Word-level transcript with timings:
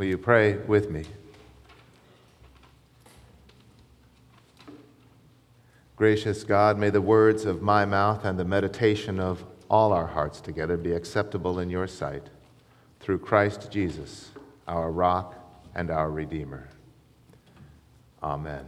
Will 0.00 0.06
you 0.06 0.16
pray 0.16 0.56
with 0.56 0.90
me? 0.90 1.04
Gracious 5.94 6.42
God, 6.42 6.78
may 6.78 6.88
the 6.88 7.02
words 7.02 7.44
of 7.44 7.60
my 7.60 7.84
mouth 7.84 8.24
and 8.24 8.38
the 8.38 8.44
meditation 8.46 9.20
of 9.20 9.44
all 9.68 9.92
our 9.92 10.06
hearts 10.06 10.40
together 10.40 10.78
be 10.78 10.92
acceptable 10.92 11.58
in 11.58 11.68
your 11.68 11.86
sight 11.86 12.30
through 13.00 13.18
Christ 13.18 13.70
Jesus, 13.70 14.30
our 14.66 14.90
rock 14.90 15.34
and 15.74 15.90
our 15.90 16.10
Redeemer. 16.10 16.66
Amen. 18.22 18.64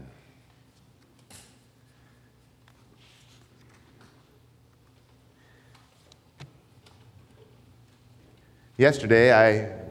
Yesterday, 8.76 9.32
I 9.32 9.81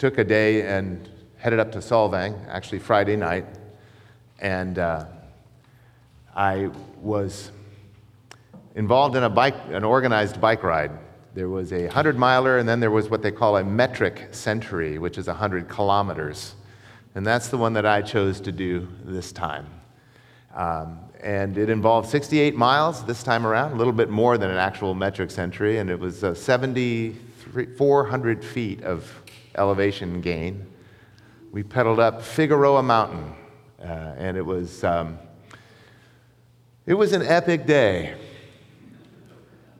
took 0.00 0.16
a 0.16 0.24
day 0.24 0.62
and 0.62 1.10
headed 1.36 1.60
up 1.60 1.70
to 1.70 1.78
Solvang, 1.78 2.34
actually 2.48 2.78
Friday 2.78 3.16
night, 3.16 3.44
and 4.38 4.78
uh, 4.78 5.04
I 6.34 6.70
was 7.02 7.50
involved 8.76 9.14
in 9.14 9.24
a 9.24 9.28
bike, 9.28 9.56
an 9.68 9.84
organized 9.84 10.40
bike 10.40 10.62
ride. 10.62 10.90
There 11.34 11.50
was 11.50 11.74
a 11.74 11.82
100 11.82 12.16
miler, 12.16 12.56
and 12.56 12.66
then 12.66 12.80
there 12.80 12.90
was 12.90 13.10
what 13.10 13.20
they 13.20 13.30
call 13.30 13.58
a 13.58 13.64
metric 13.64 14.28
century, 14.30 14.96
which 14.96 15.18
is 15.18 15.26
100 15.26 15.68
kilometers. 15.68 16.54
And 17.14 17.26
that's 17.26 17.48
the 17.48 17.58
one 17.58 17.74
that 17.74 17.84
I 17.84 18.00
chose 18.00 18.40
to 18.40 18.52
do 18.52 18.88
this 19.04 19.32
time. 19.32 19.66
Um, 20.54 20.98
and 21.22 21.58
it 21.58 21.68
involved 21.68 22.08
68 22.08 22.56
miles 22.56 23.04
this 23.04 23.22
time 23.22 23.46
around, 23.46 23.72
a 23.72 23.76
little 23.76 23.92
bit 23.92 24.08
more 24.08 24.38
than 24.38 24.50
an 24.50 24.56
actual 24.56 24.94
metric 24.94 25.30
century, 25.30 25.76
and 25.76 25.90
it 25.90 26.00
was 26.00 26.24
uh, 26.24 26.32
7,400 26.32 28.42
feet 28.42 28.82
of 28.82 29.19
elevation 29.60 30.22
gain. 30.22 30.66
We 31.52 31.62
pedaled 31.62 32.00
up 32.00 32.22
Figueroa 32.22 32.82
Mountain, 32.82 33.34
uh, 33.78 34.14
and 34.16 34.36
it 34.36 34.44
was, 34.44 34.82
um, 34.82 35.18
it 36.86 36.94
was 36.94 37.12
an 37.12 37.22
epic 37.22 37.66
day. 37.66 38.14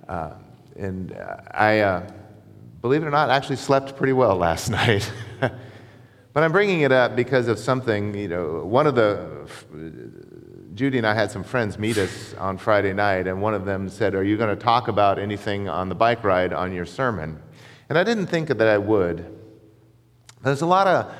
Uh, 0.06 0.32
and 0.76 1.16
I, 1.52 1.80
uh, 1.80 2.10
believe 2.82 3.02
it 3.02 3.06
or 3.06 3.10
not, 3.10 3.30
actually 3.30 3.56
slept 3.56 3.96
pretty 3.96 4.12
well 4.12 4.36
last 4.36 4.68
night. 4.80 5.10
but 5.40 5.54
I'm 6.34 6.52
bringing 6.52 6.82
it 6.82 6.92
up 6.92 7.16
because 7.16 7.48
of 7.48 7.58
something, 7.58 8.14
you 8.14 8.28
know, 8.28 8.64
one 8.66 8.86
of 8.86 8.94
the, 8.94 9.48
Judy 10.74 10.98
and 10.98 11.06
I 11.06 11.14
had 11.14 11.30
some 11.30 11.42
friends 11.42 11.78
meet 11.78 11.96
us 11.96 12.34
on 12.34 12.58
Friday 12.58 12.92
night, 12.92 13.26
and 13.26 13.40
one 13.40 13.54
of 13.54 13.64
them 13.64 13.88
said, 13.88 14.14
Are 14.14 14.24
you 14.24 14.36
going 14.36 14.54
to 14.54 14.62
talk 14.62 14.88
about 14.88 15.18
anything 15.18 15.70
on 15.70 15.88
the 15.88 15.94
bike 15.94 16.22
ride 16.22 16.52
on 16.52 16.70
your 16.70 16.84
sermon? 16.84 17.40
And 17.88 17.96
I 17.96 18.04
didn't 18.04 18.26
think 18.26 18.48
that 18.48 18.60
I 18.60 18.76
would. 18.76 19.39
There's 20.42 20.62
a 20.62 20.66
lot 20.66 20.86
of, 20.86 21.14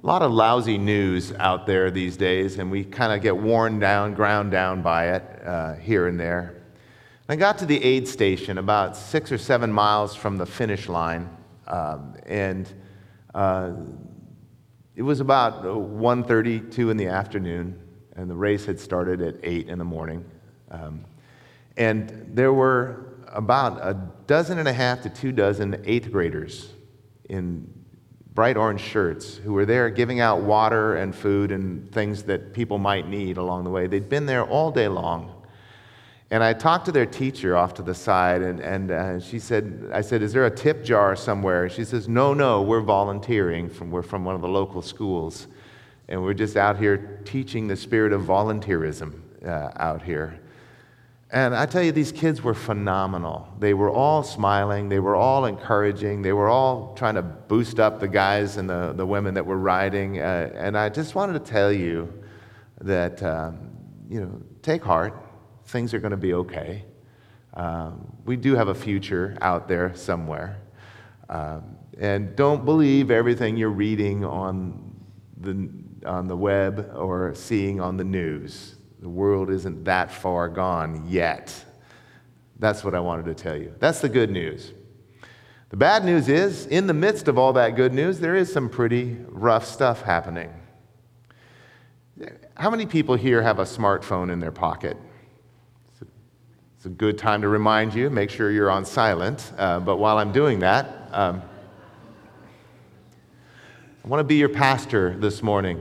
lot 0.00 0.22
of 0.22 0.32
lousy 0.32 0.78
news 0.78 1.30
out 1.34 1.66
there 1.66 1.90
these 1.90 2.16
days, 2.16 2.58
and 2.58 2.70
we 2.70 2.84
kind 2.84 3.12
of 3.12 3.20
get 3.20 3.36
worn 3.36 3.78
down, 3.78 4.14
ground 4.14 4.50
down 4.50 4.80
by 4.80 5.08
it 5.14 5.42
uh, 5.44 5.74
here 5.74 6.06
and 6.06 6.18
there. 6.18 6.62
I 7.28 7.36
got 7.36 7.58
to 7.58 7.66
the 7.66 7.82
aid 7.84 8.08
station 8.08 8.56
about 8.56 8.96
six 8.96 9.30
or 9.30 9.36
seven 9.36 9.70
miles 9.70 10.14
from 10.14 10.38
the 10.38 10.46
finish 10.46 10.88
line, 10.88 11.28
um, 11.66 12.14
and 12.24 12.66
uh, 13.34 13.72
it 14.96 15.02
was 15.02 15.20
about 15.20 15.64
1.32 15.64 16.90
in 16.90 16.96
the 16.96 17.08
afternoon, 17.08 17.78
and 18.16 18.30
the 18.30 18.34
race 18.34 18.64
had 18.64 18.80
started 18.80 19.20
at 19.20 19.36
8 19.42 19.68
in 19.68 19.78
the 19.78 19.84
morning. 19.84 20.24
Um, 20.70 21.04
and 21.76 22.30
there 22.32 22.54
were 22.54 23.18
about 23.28 23.78
a 23.82 23.94
dozen 24.26 24.58
and 24.58 24.66
a 24.66 24.72
half 24.72 25.02
to 25.02 25.10
two 25.10 25.32
dozen 25.32 25.82
eighth 25.84 26.10
graders 26.10 26.70
in 27.28 27.81
bright 28.34 28.56
orange 28.56 28.80
shirts 28.80 29.36
who 29.36 29.52
were 29.52 29.66
there 29.66 29.90
giving 29.90 30.20
out 30.20 30.42
water 30.42 30.96
and 30.96 31.14
food 31.14 31.52
and 31.52 31.90
things 31.92 32.22
that 32.24 32.54
people 32.54 32.78
might 32.78 33.08
need 33.08 33.36
along 33.36 33.64
the 33.64 33.70
way. 33.70 33.86
They'd 33.86 34.08
been 34.08 34.26
there 34.26 34.44
all 34.44 34.70
day 34.70 34.88
long. 34.88 35.42
And 36.30 36.42
I 36.42 36.54
talked 36.54 36.86
to 36.86 36.92
their 36.92 37.04
teacher 37.04 37.54
off 37.54 37.74
to 37.74 37.82
the 37.82 37.94
side, 37.94 38.40
and, 38.40 38.58
and 38.58 38.90
uh, 38.90 39.20
she 39.20 39.38
said, 39.38 39.90
I 39.92 40.00
said, 40.00 40.22
Is 40.22 40.32
there 40.32 40.46
a 40.46 40.50
tip 40.50 40.82
jar 40.82 41.14
somewhere? 41.14 41.68
She 41.68 41.84
says, 41.84 42.08
No, 42.08 42.32
no, 42.32 42.62
we're 42.62 42.80
volunteering. 42.80 43.68
From, 43.68 43.90
we're 43.90 44.00
from 44.00 44.24
one 44.24 44.34
of 44.34 44.40
the 44.40 44.48
local 44.48 44.80
schools. 44.80 45.46
And 46.08 46.22
we're 46.22 46.32
just 46.32 46.56
out 46.56 46.78
here 46.78 47.20
teaching 47.26 47.68
the 47.68 47.76
spirit 47.76 48.14
of 48.14 48.22
volunteerism 48.22 49.20
uh, 49.46 49.72
out 49.76 50.02
here. 50.02 50.40
And 51.32 51.56
I 51.56 51.64
tell 51.64 51.82
you, 51.82 51.92
these 51.92 52.12
kids 52.12 52.42
were 52.42 52.52
phenomenal. 52.52 53.48
They 53.58 53.72
were 53.72 53.90
all 53.90 54.22
smiling, 54.22 54.90
they 54.90 55.00
were 55.00 55.16
all 55.16 55.46
encouraging, 55.46 56.20
they 56.20 56.34
were 56.34 56.50
all 56.50 56.94
trying 56.94 57.14
to 57.14 57.22
boost 57.22 57.80
up 57.80 58.00
the 58.00 58.08
guys 58.08 58.58
and 58.58 58.68
the, 58.68 58.92
the 58.94 59.06
women 59.06 59.32
that 59.34 59.46
were 59.46 59.56
riding. 59.56 60.20
Uh, 60.20 60.52
and 60.54 60.76
I 60.76 60.90
just 60.90 61.14
wanted 61.14 61.42
to 61.42 61.50
tell 61.50 61.72
you 61.72 62.12
that, 62.82 63.22
um, 63.22 63.70
you 64.10 64.20
know, 64.20 64.42
take 64.60 64.84
heart. 64.84 65.14
Things 65.64 65.94
are 65.94 66.00
going 66.00 66.10
to 66.10 66.18
be 66.18 66.34
okay. 66.34 66.84
Um, 67.54 68.14
we 68.26 68.36
do 68.36 68.54
have 68.54 68.68
a 68.68 68.74
future 68.74 69.34
out 69.40 69.68
there 69.68 69.94
somewhere. 69.94 70.60
Um, 71.30 71.78
and 71.98 72.36
don't 72.36 72.66
believe 72.66 73.10
everything 73.10 73.56
you're 73.56 73.70
reading 73.70 74.22
on 74.22 74.94
the, 75.38 75.70
on 76.04 76.28
the 76.28 76.36
web 76.36 76.92
or 76.94 77.34
seeing 77.34 77.80
on 77.80 77.96
the 77.96 78.04
news. 78.04 78.76
The 79.02 79.08
world 79.08 79.50
isn't 79.50 79.84
that 79.84 80.12
far 80.12 80.48
gone 80.48 81.06
yet. 81.08 81.52
That's 82.60 82.84
what 82.84 82.94
I 82.94 83.00
wanted 83.00 83.24
to 83.26 83.34
tell 83.34 83.56
you. 83.56 83.74
That's 83.80 84.00
the 84.00 84.08
good 84.08 84.30
news. 84.30 84.72
The 85.70 85.76
bad 85.76 86.04
news 86.04 86.28
is, 86.28 86.66
in 86.66 86.86
the 86.86 86.94
midst 86.94 87.26
of 87.26 87.36
all 87.36 87.52
that 87.54 87.74
good 87.74 87.92
news, 87.92 88.20
there 88.20 88.36
is 88.36 88.52
some 88.52 88.68
pretty 88.68 89.16
rough 89.26 89.64
stuff 89.66 90.02
happening. 90.02 90.52
How 92.54 92.70
many 92.70 92.86
people 92.86 93.16
here 93.16 93.42
have 93.42 93.58
a 93.58 93.64
smartphone 93.64 94.30
in 94.30 94.38
their 94.38 94.52
pocket? 94.52 94.96
It's 96.76 96.86
a 96.86 96.90
good 96.90 97.18
time 97.18 97.42
to 97.42 97.48
remind 97.48 97.94
you, 97.94 98.08
make 98.08 98.30
sure 98.30 98.50
you're 98.52 98.70
on 98.70 98.84
silent. 98.84 99.52
Uh, 99.56 99.80
but 99.80 99.96
while 99.96 100.18
I'm 100.18 100.30
doing 100.30 100.60
that, 100.60 101.08
um, 101.12 101.42
I 104.04 104.08
want 104.08 104.20
to 104.20 104.24
be 104.24 104.36
your 104.36 104.48
pastor 104.48 105.16
this 105.16 105.42
morning. 105.42 105.80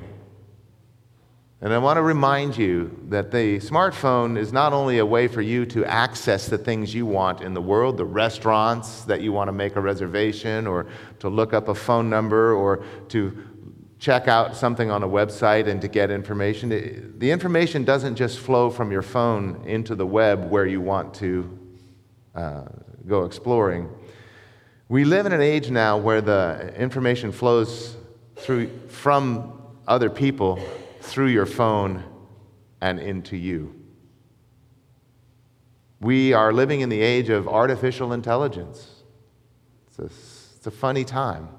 And 1.64 1.72
I 1.72 1.78
want 1.78 1.98
to 1.98 2.02
remind 2.02 2.58
you 2.58 3.00
that 3.10 3.30
the 3.30 3.60
smartphone 3.60 4.36
is 4.36 4.52
not 4.52 4.74
only 4.74 4.98
a 4.98 5.06
way 5.06 5.28
for 5.28 5.44
you 5.44 5.64
to 5.68 5.86
access 5.86 6.48
the 6.48 6.58
things 6.58 6.96
you 6.96 7.06
want 7.06 7.42
in 7.42 7.54
the 7.54 7.62
world, 7.62 7.98
the 7.98 8.06
restaurants 8.06 9.04
that 9.04 9.22
you 9.22 9.32
want 9.32 9.48
to 9.48 9.52
make 9.52 9.76
a 9.76 9.82
reservation, 9.82 10.66
or 10.66 10.88
to 11.20 11.30
look 11.30 11.54
up 11.54 11.68
a 11.68 11.76
phone 11.76 12.10
number, 12.10 12.56
or 12.56 12.84
to 13.10 13.38
check 14.00 14.28
out 14.28 14.56
something 14.56 14.90
on 14.90 15.04
a 15.04 15.08
website 15.08 15.68
and 15.68 15.80
to 15.82 15.88
get 15.88 16.10
information. 16.10 17.14
The 17.20 17.30
information 17.30 17.84
doesn't 17.84 18.16
just 18.16 18.40
flow 18.40 18.72
from 18.72 18.92
your 18.92 19.04
phone 19.04 19.64
into 19.68 19.94
the 19.94 20.08
web 20.08 20.50
where 20.50 20.66
you 20.66 20.82
want 20.82 21.14
to 21.16 21.60
uh, 22.34 22.64
go 23.06 23.26
exploring. 23.26 23.88
We 24.90 25.06
live 25.06 25.28
in 25.28 25.32
an 25.32 25.42
age 25.42 25.70
now 25.70 26.00
where 26.00 26.22
the 26.22 26.74
information 26.76 27.32
flows 27.32 27.96
through, 28.36 28.72
from 28.88 29.62
other 29.88 30.10
people 30.10 30.60
through 31.02 31.28
your 31.28 31.46
phone 31.46 32.04
and 32.80 33.00
into 33.00 33.38
you. 33.38 33.76
We 36.00 36.34
are 36.34 36.52
living 36.52 36.82
in 36.82 36.90
the 36.90 37.02
age 37.02 37.30
of 37.30 37.48
artificial 37.48 38.14
intelligence. 38.14 39.04
It's 39.88 40.00
a, 40.00 40.06
it's 40.58 40.68
a 40.68 40.72
funny 40.72 41.04
time. 41.04 41.50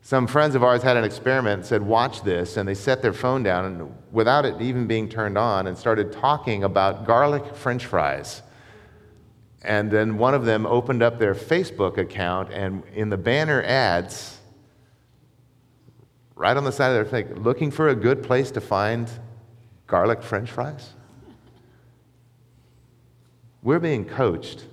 Some 0.00 0.26
friends 0.26 0.54
of 0.54 0.64
ours 0.64 0.82
had 0.82 0.96
an 0.96 1.04
experiment 1.04 1.54
and 1.54 1.66
said, 1.66 1.82
Watch 1.82 2.22
this. 2.22 2.56
And 2.56 2.68
they 2.68 2.74
set 2.74 3.02
their 3.02 3.12
phone 3.12 3.42
down 3.42 3.64
and, 3.64 3.94
without 4.10 4.46
it 4.46 4.60
even 4.60 4.86
being 4.86 5.08
turned 5.08 5.36
on 5.36 5.66
and 5.66 5.76
started 5.76 6.12
talking 6.12 6.64
about 6.64 7.04
garlic 7.04 7.54
french 7.54 7.84
fries. 7.84 8.42
And 9.62 9.90
then 9.90 10.18
one 10.18 10.34
of 10.34 10.44
them 10.44 10.66
opened 10.66 11.02
up 11.02 11.18
their 11.18 11.34
Facebook 11.34 11.98
account, 11.98 12.52
and 12.52 12.84
in 12.94 13.10
the 13.10 13.16
banner 13.16 13.62
ads, 13.62 14.37
right 16.38 16.56
on 16.56 16.62
the 16.64 16.72
side 16.72 16.90
of 16.90 16.94
their 16.94 17.24
face, 17.24 17.36
looking 17.36 17.70
for 17.70 17.88
a 17.88 17.94
good 17.94 18.22
place 18.22 18.52
to 18.52 18.60
find 18.60 19.10
garlic 19.88 20.22
french 20.22 20.50
fries? 20.50 20.94
We're 23.62 23.80
being 23.80 24.04
coached 24.04 24.64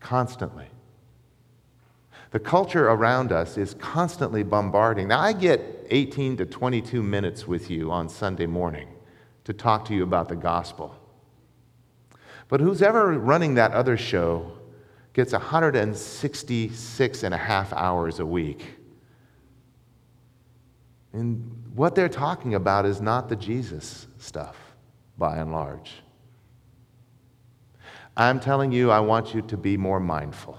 constantly. 0.00 0.66
The 2.30 2.38
culture 2.38 2.88
around 2.88 3.32
us 3.32 3.56
is 3.56 3.74
constantly 3.74 4.42
bombarding. 4.42 5.08
Now, 5.08 5.20
I 5.20 5.32
get 5.32 5.86
18 5.88 6.36
to 6.36 6.46
22 6.46 7.02
minutes 7.02 7.46
with 7.46 7.70
you 7.70 7.90
on 7.90 8.08
Sunday 8.08 8.46
morning 8.46 8.88
to 9.44 9.52
talk 9.52 9.86
to 9.86 9.94
you 9.94 10.02
about 10.02 10.28
the 10.28 10.36
gospel. 10.36 10.94
But 12.48 12.60
who's 12.60 12.82
ever 12.82 13.18
running 13.18 13.54
that 13.54 13.72
other 13.72 13.96
show 13.96 14.52
gets 15.14 15.32
166 15.32 17.22
and 17.22 17.34
a 17.34 17.38
half 17.38 17.72
hours 17.72 18.18
a 18.18 18.26
week 18.26 18.81
and 21.12 21.70
what 21.74 21.94
they're 21.94 22.08
talking 22.08 22.54
about 22.54 22.86
is 22.86 23.00
not 23.00 23.28
the 23.28 23.36
Jesus 23.36 24.06
stuff, 24.18 24.56
by 25.18 25.36
and 25.36 25.52
large. 25.52 25.92
I'm 28.16 28.40
telling 28.40 28.72
you, 28.72 28.90
I 28.90 29.00
want 29.00 29.34
you 29.34 29.42
to 29.42 29.56
be 29.56 29.76
more 29.76 30.00
mindful. 30.00 30.58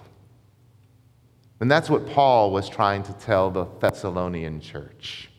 And 1.60 1.70
that's 1.70 1.90
what 1.90 2.08
Paul 2.08 2.52
was 2.52 2.68
trying 2.68 3.04
to 3.04 3.14
tell 3.14 3.50
the 3.50 3.66
Thessalonian 3.80 4.60
church. 4.60 5.30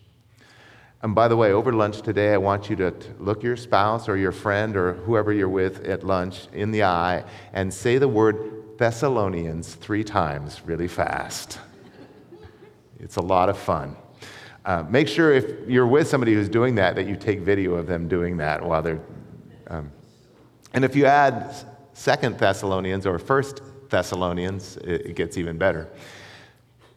And 1.02 1.14
by 1.14 1.28
the 1.28 1.36
way, 1.36 1.52
over 1.52 1.72
lunch 1.72 2.00
today, 2.00 2.32
I 2.32 2.38
want 2.38 2.70
you 2.70 2.76
to 2.76 2.94
look 3.18 3.42
your 3.42 3.56
spouse 3.56 4.08
or 4.08 4.16
your 4.16 4.32
friend 4.32 4.74
or 4.74 4.94
whoever 4.94 5.32
you're 5.32 5.50
with 5.50 5.84
at 5.84 6.02
lunch 6.02 6.48
in 6.52 6.70
the 6.70 6.84
eye 6.84 7.24
and 7.52 7.72
say 7.72 7.98
the 7.98 8.08
word 8.08 8.78
Thessalonians 8.78 9.74
three 9.74 10.02
times 10.02 10.62
really 10.64 10.88
fast. 10.88 11.58
It's 12.98 13.16
a 13.16 13.22
lot 13.22 13.50
of 13.50 13.58
fun. 13.58 13.96
Uh, 14.64 14.82
make 14.88 15.08
sure 15.08 15.32
if 15.32 15.68
you're 15.68 15.86
with 15.86 16.08
somebody 16.08 16.32
who's 16.32 16.48
doing 16.48 16.74
that, 16.76 16.96
that 16.96 17.06
you 17.06 17.16
take 17.16 17.40
video 17.40 17.74
of 17.74 17.86
them 17.86 18.08
doing 18.08 18.38
that 18.38 18.64
while 18.64 18.82
they're. 18.82 19.00
Um, 19.66 19.90
and 20.72 20.84
if 20.84 20.96
you 20.96 21.06
add 21.06 21.54
Second 21.92 22.38
Thessalonians 22.38 23.06
or 23.06 23.18
First 23.18 23.60
Thessalonians, 23.90 24.76
it, 24.78 25.06
it 25.06 25.16
gets 25.16 25.36
even 25.36 25.58
better. 25.58 25.88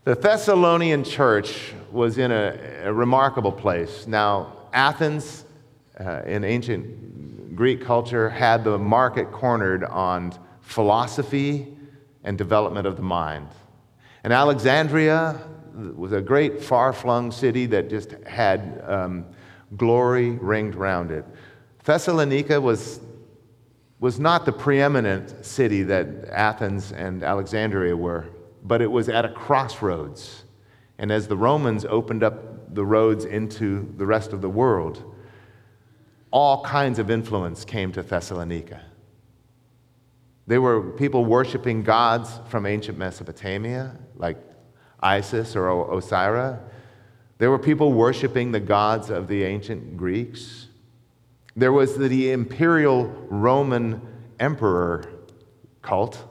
The 0.06 0.16
Thessalonian 0.16 1.04
church 1.04 1.74
was 1.92 2.18
in 2.18 2.31
a, 2.31 2.58
a 2.86 2.94
remarkable 2.94 3.52
place. 3.52 4.08
Now, 4.08 4.54
Athens 4.72 5.44
uh, 6.00 6.22
in 6.25 6.46
ancient 6.46 7.56
Greek 7.56 7.84
culture 7.84 8.30
had 8.30 8.64
the 8.64 8.78
market 8.78 9.31
cornered 9.31 9.84
on 9.84 10.34
philosophy 10.62 11.75
and 12.24 12.38
development 12.38 12.88
of 12.88 12.96
the 12.96 13.04
mind. 13.04 13.50
And 14.24 14.31
Alexandria 14.31 15.42
was 15.95 16.12
a 16.12 16.21
great 16.21 16.62
far 16.62 16.91
flung 16.91 17.31
city 17.31 17.65
that 17.68 17.89
just 17.89 18.12
had 18.25 18.81
um, 18.85 19.25
glory 19.75 20.31
ringed 20.31 20.75
around 20.75 21.12
it. 21.12 21.25
Thessalonica 21.83 22.59
was, 22.59 23.00
was 24.00 24.19
not 24.19 24.45
the 24.45 24.51
preeminent 24.51 25.45
city 25.45 25.83
that 25.83 26.07
Athens 26.29 26.91
and 26.91 27.24
Alexandria 27.24 27.95
were, 27.95 28.25
but 28.63 28.81
it 28.81 28.91
was 28.91 29.07
at 29.07 29.25
a 29.25 29.29
crossroads. 29.29 30.44
And 30.97 31.12
as 31.12 31.27
the 31.27 31.38
Romans 31.38 31.85
opened 31.85 32.23
up 32.23 32.73
the 32.73 32.85
roads 32.85 33.25
into 33.25 33.94
the 33.97 34.06
rest 34.06 34.33
of 34.33 34.41
the 34.41 34.50
world, 34.50 35.15
all 36.31 36.63
kinds 36.63 37.00
of 37.00 37.09
influence 37.09 37.63
came 37.63 37.91
to 37.94 38.01
Thessalonica. 38.01 38.81
There 40.47 40.62
were 40.62 40.91
people 40.91 41.25
worshiping 41.25 41.83
gods 41.83 42.39
from 42.47 42.65
ancient 42.65 42.97
Mesopotamia, 42.97 43.95
like 44.15 44.38
Isis 44.99 45.55
or 45.55 45.97
Osiris. 45.97 46.59
There 47.38 47.51
were 47.51 47.59
people 47.59 47.94
worshiping 47.94 48.51
the 48.51 48.59
gods 48.59 49.09
of 49.09 49.27
the 49.27 49.44
ancient 49.44 49.95
Greeks. 49.95 50.67
There 51.55 51.71
was 51.71 51.97
the 51.97 52.31
imperial 52.31 53.05
Roman 53.29 54.01
emperor 54.39 55.05
cult, 55.81 56.23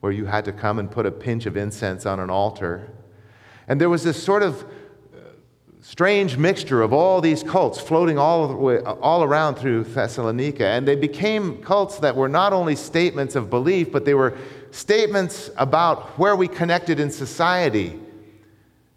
where 0.00 0.12
you 0.12 0.26
had 0.26 0.44
to 0.46 0.52
come 0.52 0.78
and 0.78 0.90
put 0.90 1.06
a 1.06 1.10
pinch 1.10 1.46
of 1.46 1.56
incense 1.56 2.06
on 2.06 2.20
an 2.20 2.30
altar. 2.30 2.90
And 3.68 3.80
there 3.80 3.88
was 3.88 4.04
this 4.04 4.22
sort 4.22 4.42
of 4.42 4.62
uh, 4.62 5.18
strange 5.80 6.36
mixture 6.36 6.82
of 6.82 6.92
all 6.92 7.20
these 7.20 7.42
cults 7.42 7.80
floating 7.80 8.18
all, 8.18 8.54
way, 8.54 8.78
all 8.80 9.22
around 9.22 9.56
through 9.56 9.84
Thessalonica. 9.84 10.66
And 10.66 10.86
they 10.86 10.96
became 10.96 11.62
cults 11.62 11.98
that 11.98 12.14
were 12.14 12.28
not 12.28 12.52
only 12.52 12.76
statements 12.76 13.36
of 13.36 13.50
belief, 13.50 13.90
but 13.90 14.04
they 14.04 14.14
were 14.14 14.36
statements 14.76 15.50
about 15.56 16.18
where 16.18 16.36
we 16.36 16.46
connected 16.46 17.00
in 17.00 17.10
society. 17.10 17.98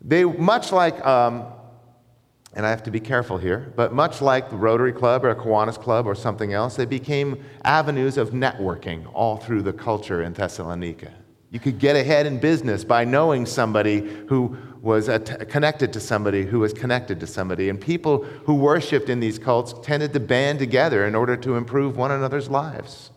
They, 0.01 0.25
much 0.25 0.73
like, 0.73 1.03
um, 1.05 1.45
and 2.53 2.65
I 2.65 2.69
have 2.69 2.83
to 2.83 2.91
be 2.91 2.99
careful 2.99 3.37
here, 3.37 3.71
but 3.77 3.93
much 3.93 4.21
like 4.21 4.49
the 4.49 4.57
Rotary 4.57 4.91
Club 4.91 5.23
or 5.23 5.29
a 5.29 5.35
Kiwanis 5.35 5.79
Club 5.79 6.05
or 6.05 6.15
something 6.15 6.51
else, 6.51 6.75
they 6.75 6.85
became 6.85 7.43
avenues 7.63 8.17
of 8.17 8.31
networking 8.31 9.09
all 9.13 9.37
through 9.37 9.61
the 9.61 9.71
culture 9.71 10.21
in 10.21 10.33
Thessalonica. 10.33 11.13
You 11.49 11.59
could 11.59 11.79
get 11.79 11.95
ahead 11.95 12.25
in 12.25 12.39
business 12.39 12.83
by 12.83 13.05
knowing 13.05 13.45
somebody 13.45 14.01
who 14.27 14.57
was 14.81 15.09
connected 15.49 15.93
to 15.93 15.99
somebody 15.99 16.45
who 16.45 16.59
was 16.59 16.73
connected 16.73 17.19
to 17.21 17.27
somebody. 17.27 17.69
And 17.69 17.79
people 17.79 18.23
who 18.23 18.55
worshiped 18.55 19.09
in 19.09 19.19
these 19.19 19.39
cults 19.39 19.73
tended 19.81 20.13
to 20.13 20.19
band 20.19 20.59
together 20.59 21.05
in 21.05 21.15
order 21.15 21.37
to 21.37 21.55
improve 21.55 21.97
one 21.97 22.11
another's 22.11 22.49
lives. 22.49 23.11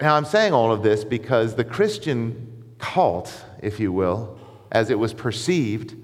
Now, 0.00 0.16
I'm 0.16 0.24
saying 0.24 0.52
all 0.52 0.72
of 0.72 0.82
this 0.82 1.04
because 1.04 1.54
the 1.54 1.64
Christian 1.64 2.74
cult, 2.78 3.44
if 3.62 3.80
you 3.80 3.92
will, 3.92 4.38
as 4.70 4.90
it 4.90 4.98
was 4.98 5.14
perceived, 5.14 5.94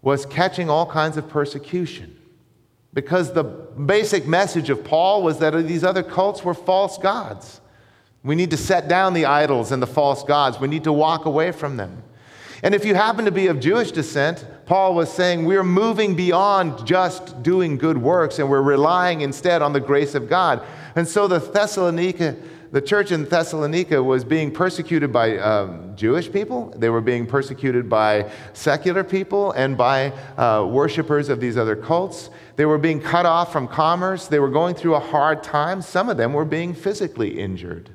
was 0.00 0.24
catching 0.26 0.70
all 0.70 0.86
kinds 0.86 1.16
of 1.16 1.28
persecution. 1.28 2.14
Because 2.94 3.32
the 3.32 3.44
basic 3.44 4.26
message 4.26 4.70
of 4.70 4.84
Paul 4.84 5.22
was 5.22 5.40
that 5.40 5.50
these 5.66 5.84
other 5.84 6.02
cults 6.02 6.44
were 6.44 6.54
false 6.54 6.98
gods. 6.98 7.60
We 8.22 8.34
need 8.34 8.50
to 8.50 8.56
set 8.56 8.88
down 8.88 9.12
the 9.14 9.26
idols 9.26 9.72
and 9.72 9.82
the 9.82 9.86
false 9.86 10.22
gods. 10.22 10.60
We 10.60 10.68
need 10.68 10.84
to 10.84 10.92
walk 10.92 11.24
away 11.24 11.52
from 11.52 11.76
them. 11.76 12.02
And 12.62 12.74
if 12.74 12.84
you 12.84 12.94
happen 12.94 13.24
to 13.24 13.30
be 13.30 13.46
of 13.46 13.60
Jewish 13.60 13.92
descent, 13.92 14.44
Paul 14.66 14.94
was 14.94 15.12
saying 15.12 15.44
we're 15.44 15.62
moving 15.62 16.16
beyond 16.16 16.86
just 16.86 17.42
doing 17.42 17.78
good 17.78 17.98
works 17.98 18.38
and 18.38 18.50
we're 18.50 18.62
relying 18.62 19.20
instead 19.20 19.62
on 19.62 19.72
the 19.72 19.80
grace 19.80 20.14
of 20.14 20.28
God. 20.28 20.62
And 20.96 21.06
so 21.06 21.28
the 21.28 21.38
Thessalonica 21.38 22.36
the 22.70 22.80
church 22.80 23.12
in 23.12 23.24
Thessalonica 23.24 24.02
was 24.02 24.24
being 24.24 24.50
persecuted 24.50 25.12
by 25.12 25.38
um, 25.38 25.96
Jewish 25.96 26.30
people, 26.30 26.72
they 26.76 26.90
were 26.90 27.00
being 27.00 27.26
persecuted 27.26 27.88
by 27.88 28.30
secular 28.52 29.04
people, 29.04 29.52
and 29.52 29.76
by 29.76 30.10
uh, 30.36 30.66
worshippers 30.66 31.28
of 31.28 31.40
these 31.40 31.56
other 31.56 31.76
cults. 31.76 32.30
They 32.56 32.66
were 32.66 32.78
being 32.78 33.00
cut 33.00 33.24
off 33.24 33.52
from 33.52 33.68
commerce. 33.68 34.26
They 34.26 34.40
were 34.40 34.50
going 34.50 34.74
through 34.74 34.96
a 34.96 35.00
hard 35.00 35.42
time. 35.42 35.80
Some 35.80 36.08
of 36.08 36.16
them 36.16 36.32
were 36.32 36.44
being 36.44 36.74
physically 36.74 37.38
injured. 37.38 37.90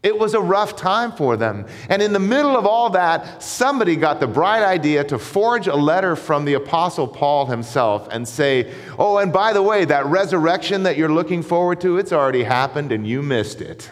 It 0.00 0.16
was 0.16 0.34
a 0.34 0.40
rough 0.40 0.76
time 0.76 1.10
for 1.10 1.36
them. 1.36 1.66
And 1.88 2.00
in 2.00 2.12
the 2.12 2.20
middle 2.20 2.56
of 2.56 2.64
all 2.64 2.90
that, 2.90 3.42
somebody 3.42 3.96
got 3.96 4.20
the 4.20 4.28
bright 4.28 4.62
idea 4.62 5.02
to 5.04 5.18
forge 5.18 5.66
a 5.66 5.74
letter 5.74 6.14
from 6.14 6.44
the 6.44 6.54
Apostle 6.54 7.08
Paul 7.08 7.46
himself 7.46 8.06
and 8.12 8.26
say, 8.26 8.72
Oh, 8.96 9.18
and 9.18 9.32
by 9.32 9.52
the 9.52 9.62
way, 9.62 9.84
that 9.86 10.06
resurrection 10.06 10.84
that 10.84 10.96
you're 10.96 11.12
looking 11.12 11.42
forward 11.42 11.80
to, 11.80 11.98
it's 11.98 12.12
already 12.12 12.44
happened 12.44 12.92
and 12.92 13.06
you 13.06 13.22
missed 13.22 13.60
it. 13.60 13.90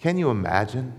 Can 0.00 0.16
you 0.16 0.30
imagine? 0.30 0.94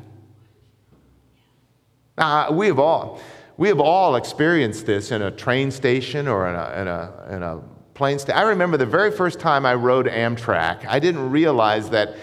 Now, 2.18 2.52
we 2.52 2.68
have 2.68 2.78
all, 2.78 3.20
we 3.58 3.68
have 3.68 3.80
all 3.80 4.16
experienced 4.16 4.86
this 4.86 5.12
in 5.12 5.24
a 5.24 5.32
train 5.32 5.72
station 5.72 6.28
or 6.28 6.48
in 6.48 6.56
a, 6.56 6.82
in 6.82 6.88
a, 6.88 7.36
in 7.36 7.44
a 7.44 7.62
plane 7.96 8.20
station. 8.20 8.38
I 8.38 8.44
remember 8.44 8.78
the 8.78 8.86
very 8.86 9.12
first 9.12 9.40
time 9.40 9.66
I 9.66 9.74
rode 9.74 10.06
Amtrak, 10.06 10.86
I 10.88 11.00
didn't 11.00 11.32
realize 11.32 11.90
that 11.90 12.16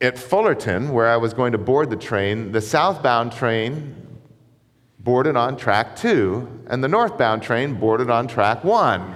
at 0.00 0.18
Fullerton, 0.18 0.92
where 0.92 1.08
I 1.08 1.16
was 1.16 1.34
going 1.34 1.52
to 1.52 1.58
board 1.58 1.90
the 1.90 1.96
train, 1.96 2.52
the 2.52 2.60
southbound 2.60 3.32
train 3.32 3.96
boarded 5.00 5.34
on 5.34 5.56
track 5.56 5.96
two, 5.96 6.62
and 6.68 6.82
the 6.82 6.88
northbound 6.88 7.42
train 7.42 7.74
boarded 7.74 8.08
on 8.08 8.28
track 8.28 8.62
one. 8.62 9.14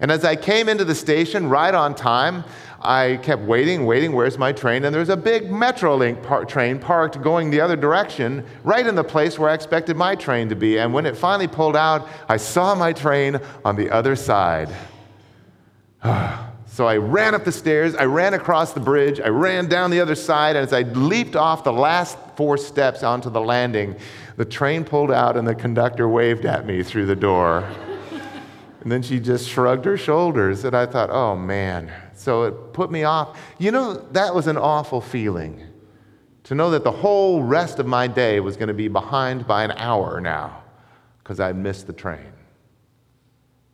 And 0.00 0.10
as 0.10 0.24
I 0.24 0.36
came 0.36 0.68
into 0.68 0.84
the 0.84 0.94
station 0.94 1.48
right 1.48 1.74
on 1.74 1.94
time, 1.94 2.44
I 2.84 3.18
kept 3.22 3.42
waiting, 3.42 3.86
waiting, 3.86 4.12
where's 4.12 4.36
my 4.36 4.52
train? 4.52 4.84
And 4.84 4.94
there's 4.94 5.08
a 5.08 5.16
big 5.16 5.44
Metrolink 5.44 6.22
par- 6.22 6.44
train 6.44 6.78
parked 6.78 7.22
going 7.22 7.48
the 7.48 7.60
other 7.60 7.76
direction, 7.76 8.44
right 8.62 8.86
in 8.86 8.94
the 8.94 9.02
place 9.02 9.38
where 9.38 9.48
I 9.48 9.54
expected 9.54 9.96
my 9.96 10.14
train 10.14 10.50
to 10.50 10.54
be. 10.54 10.78
And 10.78 10.92
when 10.92 11.06
it 11.06 11.16
finally 11.16 11.48
pulled 11.48 11.76
out, 11.76 12.06
I 12.28 12.36
saw 12.36 12.74
my 12.74 12.92
train 12.92 13.40
on 13.64 13.76
the 13.76 13.90
other 13.90 14.14
side. 14.14 14.68
so 16.66 16.86
I 16.86 16.98
ran 16.98 17.34
up 17.34 17.44
the 17.44 17.52
stairs, 17.52 17.94
I 17.94 18.04
ran 18.04 18.34
across 18.34 18.74
the 18.74 18.80
bridge, 18.80 19.18
I 19.18 19.28
ran 19.28 19.66
down 19.66 19.90
the 19.90 20.00
other 20.00 20.14
side, 20.14 20.54
and 20.54 20.66
as 20.66 20.74
I 20.74 20.82
leaped 20.82 21.36
off 21.36 21.64
the 21.64 21.72
last 21.72 22.18
four 22.36 22.58
steps 22.58 23.02
onto 23.02 23.30
the 23.30 23.40
landing, 23.40 23.96
the 24.36 24.44
train 24.44 24.84
pulled 24.84 25.10
out 25.10 25.38
and 25.38 25.48
the 25.48 25.54
conductor 25.54 26.06
waved 26.06 26.44
at 26.44 26.66
me 26.66 26.82
through 26.82 27.06
the 27.06 27.16
door. 27.16 27.64
and 28.82 28.92
then 28.92 29.00
she 29.00 29.20
just 29.20 29.48
shrugged 29.48 29.86
her 29.86 29.96
shoulders, 29.96 30.64
and 30.64 30.76
I 30.76 30.84
thought, 30.84 31.08
oh 31.08 31.34
man, 31.34 31.90
so 32.14 32.44
it 32.44 32.72
put 32.72 32.90
me 32.90 33.04
off. 33.04 33.38
You 33.58 33.70
know, 33.70 33.94
that 34.12 34.34
was 34.34 34.46
an 34.46 34.56
awful 34.56 35.00
feeling 35.00 35.62
to 36.44 36.54
know 36.54 36.70
that 36.70 36.84
the 36.84 36.92
whole 36.92 37.42
rest 37.42 37.78
of 37.78 37.86
my 37.86 38.06
day 38.06 38.40
was 38.40 38.56
going 38.56 38.68
to 38.68 38.74
be 38.74 38.88
behind 38.88 39.46
by 39.46 39.64
an 39.64 39.72
hour 39.72 40.20
now 40.20 40.62
because 41.18 41.40
I'd 41.40 41.56
missed 41.56 41.86
the 41.86 41.92
train. 41.92 42.32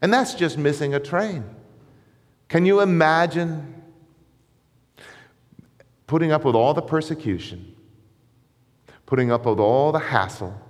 And 0.03 0.13
that's 0.13 0.35
just 0.35 0.57
missing 0.57 0.95
a 0.95 1.01
train. 1.01 1.45
Can 2.49 2.65
you 2.65 2.81
imagine 2.81 3.83
putting 6.07 6.33
up 6.33 6.45
with 6.45 6.55
all 6.55 6.75
the 6.75 6.83
persecution, 6.83 7.75
putting 9.07 9.31
up 9.31 9.47
with 9.47 9.59
all 9.59 9.93
the 9.93 9.99
hassle, 9.99 10.61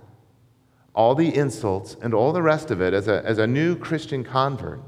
all 0.93 1.15
the 1.15 1.33
insults, 1.33 1.95
and 2.01 2.13
all 2.13 2.33
the 2.33 2.41
rest 2.41 2.71
of 2.71 2.81
it 2.81 2.93
as 2.93 3.07
a, 3.07 3.23
as 3.25 3.37
a 3.37 3.47
new 3.47 3.75
Christian 3.75 4.23
convert? 4.23 4.81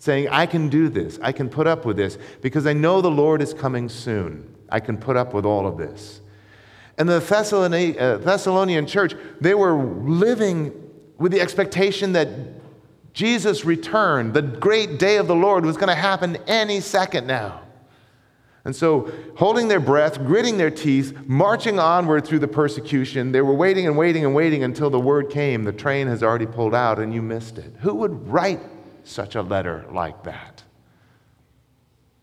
Saying, 0.00 0.28
I 0.30 0.46
can 0.46 0.70
do 0.70 0.88
this, 0.88 1.18
I 1.22 1.30
can 1.30 1.50
put 1.50 1.66
up 1.66 1.84
with 1.84 1.96
this, 1.96 2.16
because 2.40 2.66
I 2.66 2.72
know 2.72 3.02
the 3.02 3.10
Lord 3.10 3.42
is 3.42 3.52
coming 3.52 3.88
soon. 3.88 4.56
I 4.70 4.80
can 4.80 4.96
put 4.96 5.14
up 5.16 5.34
with 5.34 5.44
all 5.44 5.66
of 5.66 5.76
this. 5.76 6.22
And 6.96 7.06
the 7.08 7.16
uh, 7.98 8.16
Thessalonian 8.16 8.86
church, 8.86 9.14
they 9.40 9.54
were 9.54 9.74
living 9.74 10.72
with 11.18 11.32
the 11.32 11.40
expectation 11.40 12.12
that 12.14 12.28
Jesus' 13.12 13.66
return, 13.66 14.32
the 14.32 14.42
great 14.42 14.98
day 14.98 15.16
of 15.18 15.26
the 15.26 15.34
Lord, 15.34 15.66
was 15.66 15.76
going 15.76 15.88
to 15.88 15.94
happen 15.94 16.36
any 16.46 16.80
second 16.80 17.26
now. 17.26 17.60
And 18.64 18.74
so, 18.74 19.12
holding 19.36 19.68
their 19.68 19.80
breath, 19.80 20.18
gritting 20.24 20.56
their 20.56 20.70
teeth, 20.70 21.16
marching 21.26 21.78
onward 21.78 22.26
through 22.26 22.38
the 22.38 22.48
persecution, 22.48 23.32
they 23.32 23.40
were 23.42 23.54
waiting 23.54 23.86
and 23.86 23.98
waiting 23.98 24.24
and 24.24 24.34
waiting 24.34 24.64
until 24.64 24.88
the 24.88 25.00
word 25.00 25.30
came 25.30 25.64
the 25.64 25.72
train 25.72 26.06
has 26.06 26.22
already 26.22 26.46
pulled 26.46 26.74
out 26.74 26.98
and 26.98 27.12
you 27.12 27.20
missed 27.20 27.58
it. 27.58 27.74
Who 27.80 27.94
would 27.94 28.28
write 28.28 28.60
such 29.04 29.34
a 29.34 29.42
letter 29.42 29.84
like 29.90 30.24
that? 30.24 30.62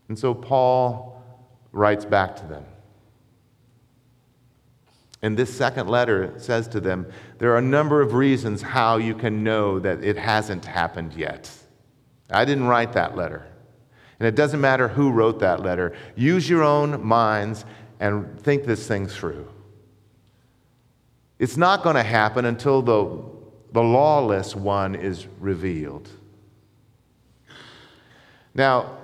And 0.08 0.18
so, 0.18 0.34
Paul 0.34 1.22
writes 1.72 2.04
back 2.04 2.36
to 2.36 2.46
them. 2.46 2.64
And 5.20 5.36
this 5.36 5.54
second 5.54 5.88
letter 5.88 6.34
says 6.38 6.68
to 6.68 6.80
them, 6.80 7.06
there 7.38 7.52
are 7.52 7.58
a 7.58 7.62
number 7.62 8.00
of 8.00 8.14
reasons 8.14 8.62
how 8.62 8.98
you 8.98 9.14
can 9.14 9.42
know 9.42 9.78
that 9.80 10.04
it 10.04 10.16
hasn't 10.16 10.64
happened 10.64 11.12
yet. 11.14 11.50
I 12.30 12.44
didn't 12.44 12.66
write 12.66 12.92
that 12.92 13.16
letter. 13.16 13.46
And 14.20 14.26
it 14.26 14.34
doesn't 14.34 14.60
matter 14.60 14.88
who 14.88 15.10
wrote 15.10 15.40
that 15.40 15.60
letter. 15.60 15.94
Use 16.14 16.48
your 16.48 16.62
own 16.62 17.04
minds 17.04 17.64
and 18.00 18.40
think 18.40 18.64
this 18.64 18.86
thing 18.86 19.06
through. 19.06 19.48
It's 21.38 21.56
not 21.56 21.82
going 21.82 21.96
to 21.96 22.02
happen 22.02 22.44
until 22.44 22.82
the, 22.82 23.24
the 23.72 23.82
lawless 23.82 24.56
one 24.56 24.94
is 24.94 25.26
revealed. 25.38 26.08
Now, 28.54 28.98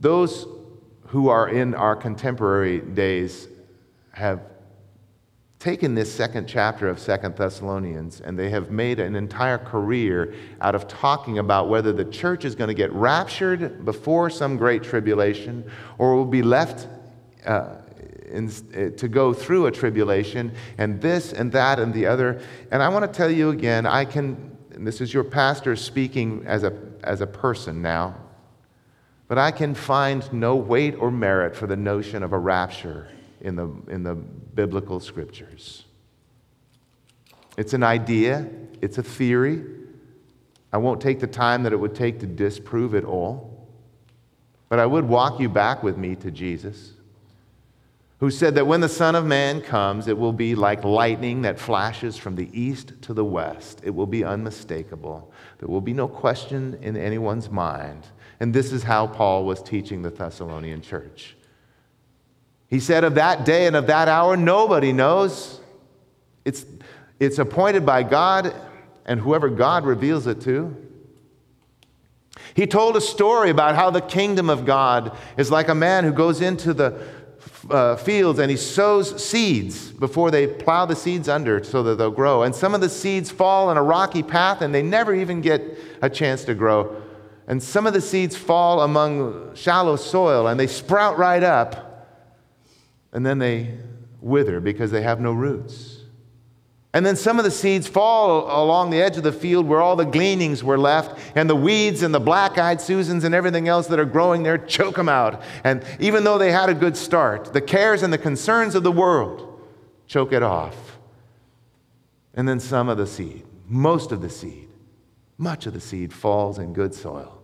those 0.00 0.46
who 1.06 1.28
are 1.28 1.48
in 1.48 1.74
our 1.74 1.96
contemporary 1.96 2.80
days 2.80 3.48
have 4.12 4.40
taken 5.58 5.94
this 5.94 6.12
second 6.12 6.46
chapter 6.46 6.88
of 6.88 6.98
Second 6.98 7.36
Thessalonians 7.36 8.20
and 8.20 8.38
they 8.38 8.50
have 8.50 8.70
made 8.70 9.00
an 9.00 9.16
entire 9.16 9.58
career 9.58 10.34
out 10.60 10.74
of 10.74 10.86
talking 10.86 11.38
about 11.38 11.68
whether 11.68 11.92
the 11.92 12.04
church 12.04 12.44
is 12.44 12.54
going 12.54 12.68
to 12.68 12.74
get 12.74 12.92
raptured 12.92 13.84
before 13.84 14.30
some 14.30 14.56
great 14.56 14.82
tribulation 14.82 15.68
or 15.98 16.14
will 16.14 16.24
be 16.24 16.42
left 16.42 16.86
uh, 17.44 17.76
in, 18.30 18.48
uh, 18.48 18.96
to 18.96 19.08
go 19.08 19.32
through 19.32 19.66
a 19.66 19.70
tribulation 19.72 20.52
and 20.76 21.00
this 21.00 21.32
and 21.32 21.50
that 21.52 21.80
and 21.80 21.92
the 21.92 22.06
other. 22.06 22.40
And 22.70 22.82
I 22.82 22.88
want 22.88 23.10
to 23.10 23.16
tell 23.16 23.30
you 23.30 23.50
again, 23.50 23.84
I 23.86 24.04
can, 24.04 24.56
this 24.86 25.00
is 25.00 25.12
your 25.12 25.24
pastor 25.24 25.76
speaking 25.76 26.44
as 26.46 26.62
a, 26.62 26.72
as 27.02 27.20
a 27.20 27.26
person 27.26 27.82
now, 27.82 28.16
but 29.26 29.38
I 29.38 29.50
can 29.50 29.74
find 29.74 30.30
no 30.32 30.56
weight 30.56 30.94
or 30.94 31.10
merit 31.10 31.56
for 31.56 31.66
the 31.66 31.76
notion 31.76 32.22
of 32.22 32.32
a 32.32 32.38
rapture 32.38 33.08
in 33.40 33.56
the, 33.56 33.68
in 33.88 34.02
the 34.02 34.14
biblical 34.14 35.00
scriptures. 35.00 35.84
It's 37.56 37.72
an 37.72 37.82
idea, 37.82 38.48
it's 38.80 38.98
a 38.98 39.02
theory. 39.02 39.64
I 40.72 40.78
won't 40.78 41.00
take 41.00 41.18
the 41.18 41.26
time 41.26 41.62
that 41.64 41.72
it 41.72 41.76
would 41.76 41.94
take 41.94 42.20
to 42.20 42.26
disprove 42.26 42.94
it 42.94 43.04
all. 43.04 43.68
But 44.68 44.78
I 44.78 44.86
would 44.86 45.04
walk 45.06 45.40
you 45.40 45.48
back 45.48 45.82
with 45.82 45.96
me 45.96 46.14
to 46.16 46.30
Jesus, 46.30 46.92
who 48.18 48.30
said 48.30 48.56
that 48.56 48.66
when 48.66 48.80
the 48.80 48.88
Son 48.88 49.14
of 49.14 49.24
Man 49.24 49.60
comes, 49.60 50.08
it 50.08 50.18
will 50.18 50.32
be 50.32 50.54
like 50.54 50.82
lightning 50.82 51.42
that 51.42 51.58
flashes 51.58 52.16
from 52.16 52.34
the 52.34 52.50
east 52.52 52.92
to 53.02 53.14
the 53.14 53.24
west. 53.24 53.80
It 53.84 53.94
will 53.94 54.06
be 54.06 54.24
unmistakable. 54.24 55.32
There 55.58 55.68
will 55.68 55.80
be 55.80 55.92
no 55.92 56.08
question 56.08 56.78
in 56.82 56.96
anyone's 56.96 57.48
mind. 57.48 58.06
And 58.40 58.52
this 58.52 58.72
is 58.72 58.82
how 58.82 59.06
Paul 59.06 59.44
was 59.44 59.62
teaching 59.62 60.02
the 60.02 60.10
Thessalonian 60.10 60.82
church. 60.82 61.36
He 62.68 62.80
said, 62.80 63.04
Of 63.04 63.14
that 63.14 63.44
day 63.44 63.66
and 63.68 63.76
of 63.76 63.86
that 63.86 64.08
hour, 64.08 64.36
nobody 64.36 64.92
knows. 64.92 65.60
It's, 66.44 66.66
it's 67.20 67.38
appointed 67.38 67.86
by 67.86 68.02
God 68.02 68.54
and 69.06 69.20
whoever 69.20 69.48
God 69.48 69.84
reveals 69.84 70.26
it 70.26 70.40
to. 70.42 70.76
He 72.54 72.66
told 72.66 72.96
a 72.96 73.00
story 73.00 73.50
about 73.50 73.76
how 73.76 73.90
the 73.90 74.00
kingdom 74.00 74.50
of 74.50 74.64
God 74.64 75.16
is 75.36 75.50
like 75.50 75.68
a 75.68 75.74
man 75.74 76.04
who 76.04 76.12
goes 76.12 76.40
into 76.40 76.74
the 76.74 77.00
uh, 77.70 77.96
fields 77.96 78.38
and 78.38 78.50
he 78.50 78.56
sows 78.56 79.22
seeds 79.22 79.90
before 79.92 80.30
they 80.30 80.46
plow 80.46 80.86
the 80.86 80.96
seeds 80.96 81.28
under 81.28 81.62
so 81.62 81.82
that 81.82 81.96
they'll 81.96 82.10
grow. 82.10 82.42
And 82.42 82.54
some 82.54 82.74
of 82.74 82.80
the 82.80 82.88
seeds 82.88 83.30
fall 83.30 83.70
in 83.70 83.76
a 83.76 83.82
rocky 83.82 84.22
path 84.22 84.62
and 84.62 84.74
they 84.74 84.82
never 84.82 85.14
even 85.14 85.40
get 85.40 85.78
a 86.02 86.10
chance 86.10 86.44
to 86.44 86.54
grow. 86.54 87.02
And 87.46 87.62
some 87.62 87.86
of 87.86 87.94
the 87.94 88.00
seeds 88.00 88.36
fall 88.36 88.82
among 88.82 89.54
shallow 89.54 89.96
soil 89.96 90.46
and 90.48 90.58
they 90.58 90.66
sprout 90.66 91.18
right 91.18 91.42
up 91.42 91.88
and 93.12 93.24
then 93.24 93.38
they 93.38 93.74
wither 94.20 94.60
because 94.60 94.90
they 94.90 95.02
have 95.02 95.20
no 95.20 95.32
roots. 95.32 95.97
And 96.98 97.06
then 97.06 97.14
some 97.14 97.38
of 97.38 97.44
the 97.44 97.50
seeds 97.52 97.86
fall 97.86 98.46
along 98.60 98.90
the 98.90 99.00
edge 99.00 99.16
of 99.16 99.22
the 99.22 99.30
field 99.30 99.68
where 99.68 99.80
all 99.80 99.94
the 99.94 100.04
gleanings 100.04 100.64
were 100.64 100.76
left, 100.76 101.16
and 101.36 101.48
the 101.48 101.54
weeds 101.54 102.02
and 102.02 102.12
the 102.12 102.18
black 102.18 102.58
eyed 102.58 102.80
Susans 102.80 103.22
and 103.22 103.36
everything 103.36 103.68
else 103.68 103.86
that 103.86 104.00
are 104.00 104.04
growing 104.04 104.42
there 104.42 104.58
choke 104.58 104.96
them 104.96 105.08
out. 105.08 105.40
And 105.62 105.84
even 106.00 106.24
though 106.24 106.38
they 106.38 106.50
had 106.50 106.68
a 106.68 106.74
good 106.74 106.96
start, 106.96 107.52
the 107.52 107.60
cares 107.60 108.02
and 108.02 108.12
the 108.12 108.18
concerns 108.18 108.74
of 108.74 108.82
the 108.82 108.90
world 108.90 109.62
choke 110.08 110.32
it 110.32 110.42
off. 110.42 110.98
And 112.34 112.48
then 112.48 112.58
some 112.58 112.88
of 112.88 112.98
the 112.98 113.06
seed, 113.06 113.44
most 113.68 114.10
of 114.10 114.20
the 114.20 114.28
seed, 114.28 114.68
much 115.36 115.66
of 115.66 115.74
the 115.74 115.80
seed 115.80 116.12
falls 116.12 116.58
in 116.58 116.72
good 116.72 116.92
soil. 116.92 117.40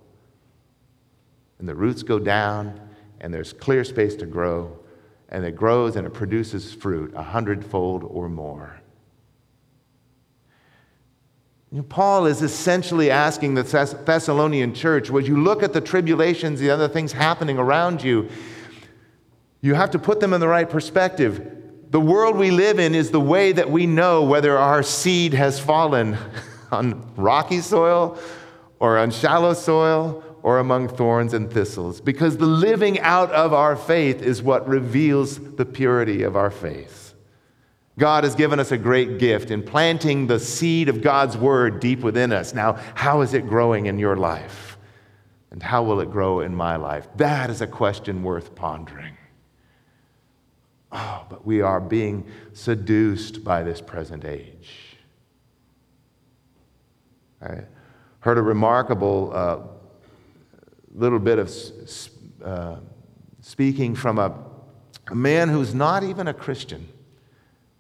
And 1.60 1.68
the 1.68 1.76
roots 1.76 2.02
go 2.02 2.18
down, 2.18 2.80
and 3.20 3.32
there's 3.32 3.52
clear 3.52 3.84
space 3.84 4.16
to 4.16 4.26
grow 4.26 4.80
and 5.28 5.44
it 5.44 5.56
grows 5.56 5.96
and 5.96 6.06
it 6.06 6.12
produces 6.12 6.72
fruit 6.72 7.12
a 7.16 7.22
hundredfold 7.22 8.04
or 8.04 8.28
more. 8.28 8.80
Paul 11.82 12.26
is 12.26 12.40
essentially 12.40 13.10
asking 13.10 13.54
the 13.54 13.64
Thessalonian 14.06 14.74
church, 14.74 15.10
when 15.10 15.24
you 15.24 15.42
look 15.42 15.62
at 15.62 15.72
the 15.72 15.80
tribulations, 15.80 16.60
the 16.60 16.70
other 16.70 16.88
things 16.88 17.12
happening 17.12 17.58
around 17.58 18.02
you, 18.02 18.28
you 19.60 19.74
have 19.74 19.90
to 19.90 19.98
put 19.98 20.20
them 20.20 20.32
in 20.32 20.40
the 20.40 20.46
right 20.46 20.68
perspective. 20.70 21.62
The 21.90 22.00
world 22.00 22.36
we 22.36 22.50
live 22.50 22.78
in 22.78 22.94
is 22.94 23.10
the 23.10 23.20
way 23.20 23.50
that 23.52 23.70
we 23.70 23.86
know 23.86 24.22
whether 24.22 24.56
our 24.56 24.82
seed 24.82 25.34
has 25.34 25.58
fallen 25.58 26.16
on 26.70 27.12
rocky 27.16 27.60
soil 27.60 28.18
or 28.78 28.98
on 28.98 29.10
shallow 29.10 29.54
soil 29.54 30.22
or 30.42 30.58
among 30.58 30.88
thorns 30.88 31.32
and 31.32 31.50
thistles, 31.50 32.00
because 32.00 32.36
the 32.36 32.46
living 32.46 33.00
out 33.00 33.32
of 33.32 33.54
our 33.54 33.74
faith 33.74 34.20
is 34.20 34.42
what 34.42 34.68
reveals 34.68 35.38
the 35.56 35.64
purity 35.64 36.22
of 36.22 36.36
our 36.36 36.50
faith. 36.50 37.13
God 37.98 38.24
has 38.24 38.34
given 38.34 38.58
us 38.58 38.72
a 38.72 38.78
great 38.78 39.18
gift 39.18 39.50
in 39.50 39.62
planting 39.62 40.26
the 40.26 40.40
seed 40.40 40.88
of 40.88 41.00
God's 41.00 41.36
word 41.36 41.78
deep 41.78 42.00
within 42.00 42.32
us. 42.32 42.52
Now, 42.52 42.78
how 42.94 43.20
is 43.20 43.34
it 43.34 43.48
growing 43.48 43.86
in 43.86 43.98
your 43.98 44.16
life? 44.16 44.76
And 45.50 45.62
how 45.62 45.84
will 45.84 46.00
it 46.00 46.10
grow 46.10 46.40
in 46.40 46.54
my 46.54 46.74
life? 46.74 47.06
That 47.16 47.50
is 47.50 47.60
a 47.60 47.66
question 47.68 48.24
worth 48.24 48.56
pondering. 48.56 49.16
Oh, 50.90 51.24
but 51.28 51.46
we 51.46 51.60
are 51.60 51.80
being 51.80 52.26
seduced 52.52 53.44
by 53.44 53.62
this 53.62 53.80
present 53.80 54.24
age. 54.24 54.96
I 57.40 57.62
heard 58.20 58.38
a 58.38 58.42
remarkable 58.42 59.30
uh, 59.34 59.58
little 60.94 61.18
bit 61.18 61.38
of 61.38 61.52
uh, 62.42 62.76
speaking 63.40 63.94
from 63.94 64.18
a, 64.18 64.32
a 65.08 65.14
man 65.14 65.48
who's 65.48 65.74
not 65.74 66.02
even 66.02 66.28
a 66.28 66.34
Christian, 66.34 66.88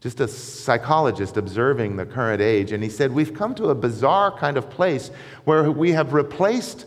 just 0.04 0.20
a 0.20 0.28
psychologist 0.28 1.38
observing 1.38 1.96
the 1.96 2.04
current 2.04 2.42
age. 2.42 2.72
And 2.72 2.82
he 2.82 2.90
said, 2.90 3.10
We've 3.10 3.32
come 3.32 3.54
to 3.54 3.70
a 3.70 3.74
bizarre 3.74 4.36
kind 4.36 4.58
of 4.58 4.68
place 4.68 5.10
where 5.44 5.70
we 5.70 5.92
have 5.92 6.12
replaced 6.12 6.84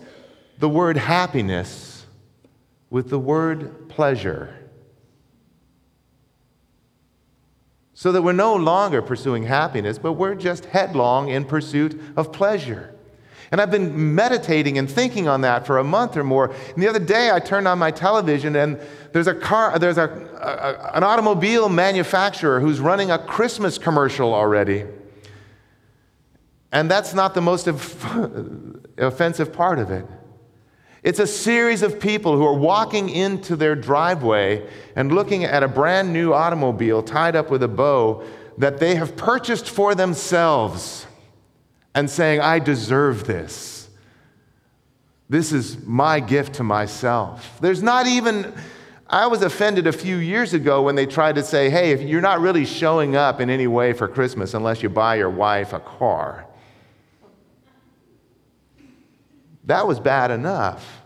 the 0.60 0.70
word 0.70 0.98
happiness 0.98 2.06
with 2.92 3.10
the 3.10 3.18
word 3.18 3.90
pleasure. 3.90 4.54
So 7.96 8.12
that 8.12 8.22
we're 8.22 8.34
no 8.34 8.56
longer 8.56 9.02
pursuing 9.02 9.46
happiness, 9.46 9.98
but 9.98 10.14
we're 10.14 10.36
just 10.36 10.66
headlong 10.66 11.30
in 11.30 11.44
pursuit 11.44 12.00
of 12.16 12.32
pleasure. 12.32 12.94
And 13.52 13.62
I've 13.62 13.72
been 13.72 14.16
meditating 14.16 14.78
and 14.78 14.90
thinking 14.90 15.28
on 15.28 15.42
that 15.42 15.66
for 15.66 15.78
a 15.78 15.84
month 15.84 16.18
or 16.18 16.24
more. 16.24 16.54
And 16.74 16.84
the 16.84 16.90
other 16.90 17.00
day, 17.00 17.32
I 17.32 17.40
turned 17.40 17.68
on 17.68 17.80
my 17.80 17.92
television, 17.92 18.56
and 18.56 18.80
there's 19.14 19.28
a 19.28 19.34
car, 19.34 19.80
there's 19.80 19.98
a, 19.98 20.10
a, 20.10 20.96
an 20.96 21.04
automobile 21.04 21.70
manufacturer 21.70 22.60
who's 22.60 22.80
running 22.80 23.10
a 23.10 23.18
Christmas 23.18 23.78
commercial 23.78 24.34
already. 24.34 24.86
And 26.74 26.92
that's 26.92 27.14
not 27.14 27.34
the 27.34 27.42
most 27.42 27.68
offensive 28.98 29.54
part 29.54 29.80
of 29.80 29.92
it. 29.92 30.06
It's 31.04 31.20
a 31.20 31.28
series 31.28 31.84
of 31.84 32.02
people 32.02 32.36
who 32.36 32.46
are 32.46 32.54
walking 32.54 33.10
into 33.10 33.56
their 33.56 33.76
driveway 33.76 34.68
and 34.94 35.10
looking 35.10 35.46
at 35.46 35.64
a 35.64 35.68
brand 35.68 36.12
new 36.12 36.34
automobile 36.34 37.02
tied 37.02 37.38
up 37.38 37.50
with 37.50 37.64
a 37.64 37.68
bow 37.70 38.26
that 38.58 38.80
they 38.80 38.96
have 38.96 39.16
purchased 39.16 39.70
for 39.70 39.96
themselves 39.96 41.07
and 41.98 42.08
saying, 42.08 42.40
I 42.40 42.60
deserve 42.60 43.26
this. 43.26 43.90
This 45.30 45.52
is 45.52 45.84
my 45.84 46.20
gift 46.20 46.54
to 46.56 46.64
myself. 46.64 47.58
There's 47.60 47.82
not 47.82 48.06
even, 48.06 48.54
I 49.08 49.26
was 49.26 49.42
offended 49.42 49.88
a 49.88 49.92
few 49.92 50.18
years 50.18 50.54
ago 50.54 50.84
when 50.84 50.94
they 50.94 51.08
tried 51.08 51.34
to 51.36 51.44
say, 51.44 51.72
hey, 51.72 51.90
if 51.94 52.02
you're 52.02 52.22
not 52.22 52.40
really 52.40 52.66
showing 52.66 53.16
up 53.16 53.42
in 53.42 53.50
any 53.50 53.66
way 53.66 53.94
for 53.94 54.08
Christmas 54.08 54.54
unless 54.54 54.84
you 54.84 54.90
buy 54.90 55.16
your 55.16 55.32
wife 55.32 55.74
a 55.74 55.80
car. 55.80 56.46
That 59.64 59.88
was 59.88 60.00
bad 60.00 60.30
enough. 60.30 61.02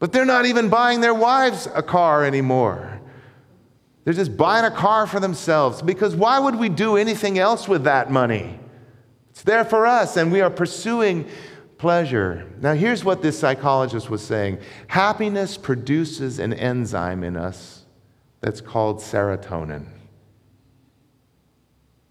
But 0.00 0.10
they're 0.10 0.24
not 0.24 0.44
even 0.44 0.70
buying 0.70 1.02
their 1.02 1.14
wives 1.14 1.68
a 1.72 1.84
car 1.84 2.24
anymore. 2.24 3.00
They're 4.02 4.12
just 4.12 4.36
buying 4.36 4.64
a 4.64 4.72
car 4.72 5.06
for 5.06 5.20
themselves 5.20 5.80
because 5.82 6.16
why 6.16 6.40
would 6.40 6.56
we 6.56 6.68
do 6.68 6.96
anything 6.96 7.38
else 7.38 7.68
with 7.68 7.84
that 7.84 8.10
money? 8.10 8.58
It's 9.40 9.46
there 9.46 9.64
for 9.64 9.86
us, 9.86 10.18
and 10.18 10.30
we 10.30 10.42
are 10.42 10.50
pursuing 10.50 11.26
pleasure. 11.78 12.46
Now, 12.60 12.74
here's 12.74 13.06
what 13.06 13.22
this 13.22 13.38
psychologist 13.38 14.10
was 14.10 14.20
saying 14.20 14.58
happiness 14.86 15.56
produces 15.56 16.38
an 16.38 16.52
enzyme 16.52 17.24
in 17.24 17.38
us 17.38 17.86
that's 18.42 18.60
called 18.60 18.98
serotonin. 18.98 19.86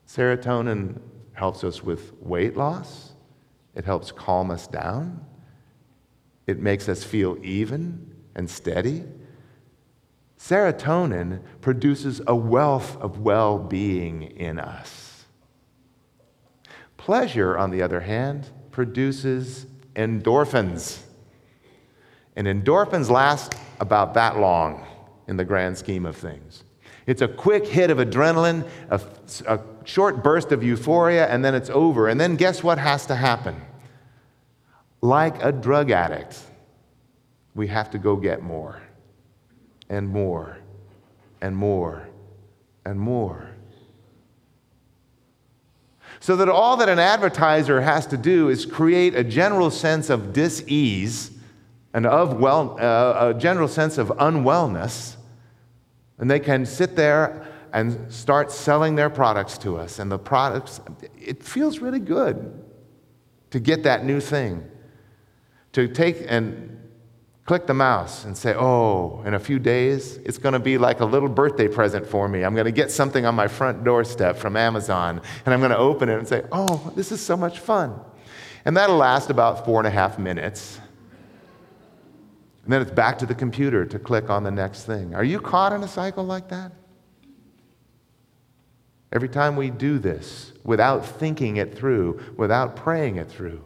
Serotonin 0.07 0.99
helps 1.33 1.63
us 1.63 1.83
with 1.83 2.13
weight 2.19 2.57
loss, 2.57 3.11
it 3.75 3.85
helps 3.85 4.11
calm 4.11 4.49
us 4.49 4.65
down, 4.65 5.23
it 6.47 6.57
makes 6.57 6.89
us 6.89 7.03
feel 7.03 7.37
even 7.43 8.11
and 8.33 8.49
steady. 8.49 9.03
Serotonin 10.39 11.41
produces 11.61 12.23
a 12.25 12.35
wealth 12.35 12.97
of 12.97 13.19
well 13.19 13.59
being 13.59 14.23
in 14.23 14.57
us. 14.57 15.08
Pleasure, 16.99 17.57
on 17.57 17.71
the 17.71 17.81
other 17.81 18.01
hand, 18.01 18.49
produces 18.71 19.65
endorphins. 19.95 20.99
And 22.35 22.45
endorphins 22.45 23.09
last 23.09 23.55
about 23.79 24.13
that 24.15 24.37
long 24.37 24.85
in 25.27 25.37
the 25.37 25.45
grand 25.45 25.77
scheme 25.77 26.05
of 26.05 26.17
things. 26.17 26.63
It's 27.07 27.21
a 27.21 27.27
quick 27.27 27.65
hit 27.65 27.89
of 27.89 27.99
adrenaline, 27.99 28.67
a, 28.89 29.01
a, 29.47 29.59
short 29.85 30.21
burst 30.21 30.51
of 30.51 30.61
euphoria, 30.61 31.27
and 31.27 31.43
then 31.43 31.55
it's 31.55 31.69
over. 31.69 32.09
And 32.09 32.19
then 32.19 32.35
guess 32.35 32.61
what 32.61 32.77
has 32.77 33.05
to 33.07 33.15
happen? 33.15 33.59
Like 35.01 35.41
a 35.41 35.53
drug 35.53 35.91
addict, 35.91 36.37
we 37.55 37.67
have 37.67 37.89
to 37.91 37.97
go 37.97 38.17
get 38.17 38.43
more 38.43 38.81
and 39.89 40.09
more 40.09 40.57
and 41.41 41.55
more 41.55 42.09
and 42.85 42.99
more. 42.99 43.48
So 46.19 46.35
that 46.35 46.49
all 46.49 46.77
that 46.77 46.89
an 46.89 46.99
advertiser 46.99 47.81
has 47.81 48.05
to 48.07 48.17
do 48.17 48.49
is 48.49 48.65
create 48.65 49.15
a 49.15 49.23
general 49.23 49.71
sense 49.71 50.09
of 50.09 50.33
dis-ease 50.33 51.31
and 51.93 52.05
of 52.05 52.39
well, 52.39 52.77
uh, 52.79 53.33
a 53.35 53.39
general 53.39 53.67
sense 53.67 53.97
of 53.97 54.09
unwellness, 54.09 55.15
and 56.17 56.29
they 56.29 56.39
can 56.39 56.65
sit 56.65 56.95
there 56.95 57.47
and 57.71 58.11
start 58.11 58.51
selling 58.51 58.95
their 58.95 59.09
products 59.09 59.57
to 59.59 59.77
us. 59.77 59.99
And 59.99 60.11
the 60.11 60.19
products, 60.19 60.81
it 61.17 61.43
feels 61.43 61.79
really 61.79 61.99
good 61.99 62.63
to 63.51 63.59
get 63.59 63.83
that 63.83 64.03
new 64.05 64.19
thing. 64.19 64.69
To 65.73 65.87
take 65.87 66.25
and 66.27 66.78
click 67.49 67.65
the 67.65 67.73
mouse 67.73 68.25
and 68.25 68.37
say, 68.37 68.53
oh, 68.53 69.23
in 69.25 69.33
a 69.33 69.39
few 69.39 69.57
days, 69.57 70.17
it's 70.17 70.37
going 70.37 70.53
to 70.53 70.59
be 70.59 70.77
like 70.77 70.99
a 70.99 71.05
little 71.05 71.27
birthday 71.27 71.67
present 71.67 72.05
for 72.05 72.29
me. 72.29 72.43
I'm 72.43 72.53
going 72.53 72.67
to 72.67 72.71
get 72.71 72.91
something 72.91 73.25
on 73.25 73.33
my 73.33 73.47
front 73.47 73.83
doorstep 73.83 74.37
from 74.37 74.55
Amazon, 74.55 75.19
and 75.43 75.51
I'm 75.51 75.59
going 75.59 75.71
to 75.71 75.77
open 75.79 76.09
it 76.09 76.19
and 76.19 76.27
say, 76.27 76.43
oh, 76.51 76.93
this 76.95 77.11
is 77.11 77.19
so 77.19 77.35
much 77.35 77.57
fun. 77.57 77.99
And 78.65 78.77
that'll 78.77 78.97
last 78.97 79.31
about 79.31 79.65
four 79.65 79.79
and 79.79 79.87
a 79.87 79.89
half 79.89 80.19
minutes. 80.19 80.79
And 82.65 82.71
then 82.71 82.83
it's 82.83 82.91
back 82.91 83.17
to 83.17 83.25
the 83.25 83.33
computer 83.33 83.83
to 83.83 83.97
click 83.97 84.29
on 84.29 84.43
the 84.43 84.51
next 84.51 84.83
thing. 84.83 85.15
Are 85.15 85.23
you 85.23 85.39
caught 85.39 85.73
in 85.73 85.81
a 85.81 85.87
cycle 85.87 86.23
like 86.23 86.49
that? 86.49 86.71
Every 89.11 89.27
time 89.27 89.55
we 89.55 89.71
do 89.71 89.97
this 89.97 90.53
without 90.63 91.03
thinking 91.03 91.57
it 91.57 91.75
through, 91.75 92.21
without 92.37 92.75
praying 92.75 93.15
it 93.15 93.27
through, 93.27 93.63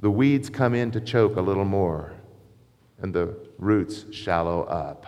the 0.00 0.10
weeds 0.10 0.48
come 0.48 0.74
in 0.74 0.90
to 0.92 1.00
choke 1.02 1.36
a 1.36 1.42
little 1.42 1.66
more 1.66 2.15
and 3.00 3.14
the 3.14 3.36
roots 3.58 4.06
shallow 4.12 4.62
up. 4.62 5.06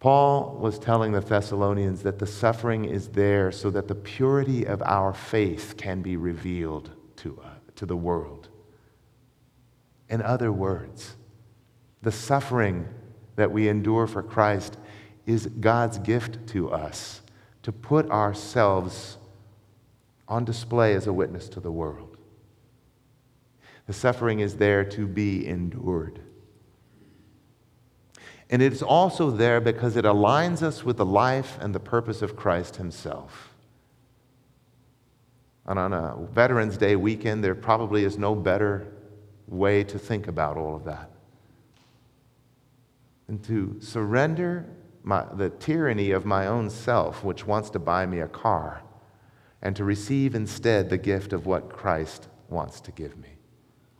Paul 0.00 0.56
was 0.60 0.78
telling 0.78 1.12
the 1.12 1.20
Thessalonians 1.20 2.02
that 2.02 2.18
the 2.18 2.26
suffering 2.26 2.84
is 2.84 3.08
there 3.08 3.50
so 3.50 3.68
that 3.70 3.88
the 3.88 3.94
purity 3.94 4.64
of 4.64 4.80
our 4.82 5.12
faith 5.12 5.74
can 5.76 6.02
be 6.02 6.16
revealed 6.16 6.90
to, 7.16 7.40
uh, 7.44 7.48
to 7.74 7.84
the 7.84 7.96
world. 7.96 8.48
In 10.08 10.22
other 10.22 10.52
words, 10.52 11.16
the 12.02 12.12
suffering 12.12 12.86
that 13.36 13.50
we 13.50 13.68
endure 13.68 14.06
for 14.06 14.22
Christ 14.22 14.78
is 15.26 15.46
God's 15.46 15.98
gift 15.98 16.46
to 16.48 16.70
us 16.70 17.20
to 17.62 17.72
put 17.72 18.08
ourselves 18.10 19.18
on 20.26 20.44
display 20.44 20.94
as 20.94 21.06
a 21.06 21.12
witness 21.12 21.48
to 21.50 21.60
the 21.60 21.72
world. 21.72 22.07
The 23.88 23.94
suffering 23.94 24.40
is 24.40 24.56
there 24.56 24.84
to 24.84 25.06
be 25.06 25.46
endured. 25.46 26.20
And 28.50 28.60
it's 28.60 28.82
also 28.82 29.30
there 29.30 29.62
because 29.62 29.96
it 29.96 30.04
aligns 30.04 30.62
us 30.62 30.84
with 30.84 30.98
the 30.98 31.06
life 31.06 31.56
and 31.60 31.74
the 31.74 31.80
purpose 31.80 32.20
of 32.20 32.36
Christ 32.36 32.76
Himself. 32.76 33.54
And 35.64 35.78
on 35.78 35.94
a 35.94 36.16
Veterans 36.32 36.76
Day 36.76 36.96
weekend, 36.96 37.42
there 37.42 37.54
probably 37.54 38.04
is 38.04 38.18
no 38.18 38.34
better 38.34 38.92
way 39.46 39.84
to 39.84 39.98
think 39.98 40.28
about 40.28 40.58
all 40.58 40.76
of 40.76 40.84
that 40.84 41.10
than 43.26 43.38
to 43.38 43.76
surrender 43.80 44.66
my, 45.02 45.24
the 45.34 45.48
tyranny 45.48 46.10
of 46.10 46.26
my 46.26 46.46
own 46.46 46.68
self, 46.68 47.24
which 47.24 47.46
wants 47.46 47.70
to 47.70 47.78
buy 47.78 48.04
me 48.04 48.20
a 48.20 48.28
car, 48.28 48.82
and 49.62 49.74
to 49.76 49.84
receive 49.84 50.34
instead 50.34 50.90
the 50.90 50.98
gift 50.98 51.32
of 51.32 51.46
what 51.46 51.70
Christ 51.70 52.28
wants 52.50 52.82
to 52.82 52.92
give 52.92 53.16
me 53.16 53.37